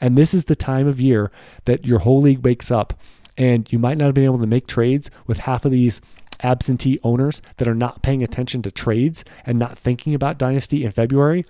and 0.01 0.17
this 0.17 0.35
is 0.35 0.45
the 0.45 0.57
time 0.57 0.87
of 0.87 1.01
year 1.01 1.31
that 1.65 1.87
your 1.87 2.01
whole 2.01 2.21
league 2.21 2.45
wakes 2.45 2.71
up 2.71 2.95
and 3.37 3.71
you 3.73 3.79
might 3.79 3.99
not 3.99 4.07
have 4.07 4.15
been 4.15 4.25
able 4.25 4.39
to 4.39 4.47
make 4.47 4.67
trades 4.67 5.11
with 5.27 5.39
half 5.39 5.65
of 5.65 5.71
these 5.71 6.01
absentee 6.43 7.01
owners 7.03 7.41
that 7.57 7.69
are 7.69 7.75
not 7.75 8.03
paying 8.03 8.23
attention 8.23 8.63
to 8.63 8.71
trades 8.71 9.25
and 9.45 9.59
not 9.59 9.79
thinking 9.79 10.15
about 10.15 10.39
dynasty 10.39 10.85
in 10.85 10.91
February. 10.91 11.45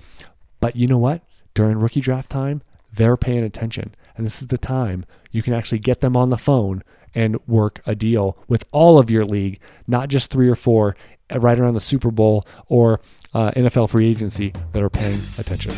But 0.61 0.76
you 0.76 0.87
know 0.87 0.98
what? 0.98 1.22
During 1.54 1.78
rookie 1.78 2.00
draft 2.00 2.30
time, 2.30 2.62
they're 2.92 3.16
paying 3.16 3.42
attention. 3.42 3.94
And 4.16 4.24
this 4.24 4.40
is 4.40 4.48
the 4.48 4.59
time 4.59 5.04
you 5.30 5.42
can 5.42 5.54
actually 5.54 5.80
get 5.80 6.00
them 6.00 6.16
on 6.16 6.30
the 6.30 6.38
phone 6.38 6.82
and 7.14 7.38
work 7.46 7.80
a 7.87 7.94
deal 7.94 8.37
with 8.46 8.64
all 8.72 8.98
of 8.98 9.11
your 9.11 9.24
league, 9.24 9.59
not 9.87 10.09
just 10.09 10.30
three 10.30 10.48
or 10.48 10.54
four 10.54 10.96
right 11.35 11.59
around 11.59 11.74
the 11.74 11.80
Super 11.80 12.11
Bowl 12.11 12.46
or 12.68 13.00
uh, 13.37 13.51
NFL 13.51 13.90
free 13.90 14.09
agency 14.09 14.51
that 14.72 14.83
are 14.83 14.88
paying 14.88 15.20
attention. 15.38 15.75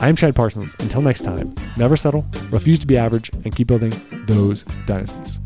I'm 0.00 0.16
Chad 0.16 0.34
Parsons. 0.34 0.74
Until 0.78 1.02
next 1.02 1.22
time, 1.22 1.54
never 1.76 1.98
settle, 1.98 2.24
refuse 2.50 2.78
to 2.78 2.86
be 2.86 2.96
average, 2.96 3.30
and 3.44 3.54
keep 3.54 3.68
building 3.68 3.92
those 4.26 4.62
dynasties. 4.86 5.38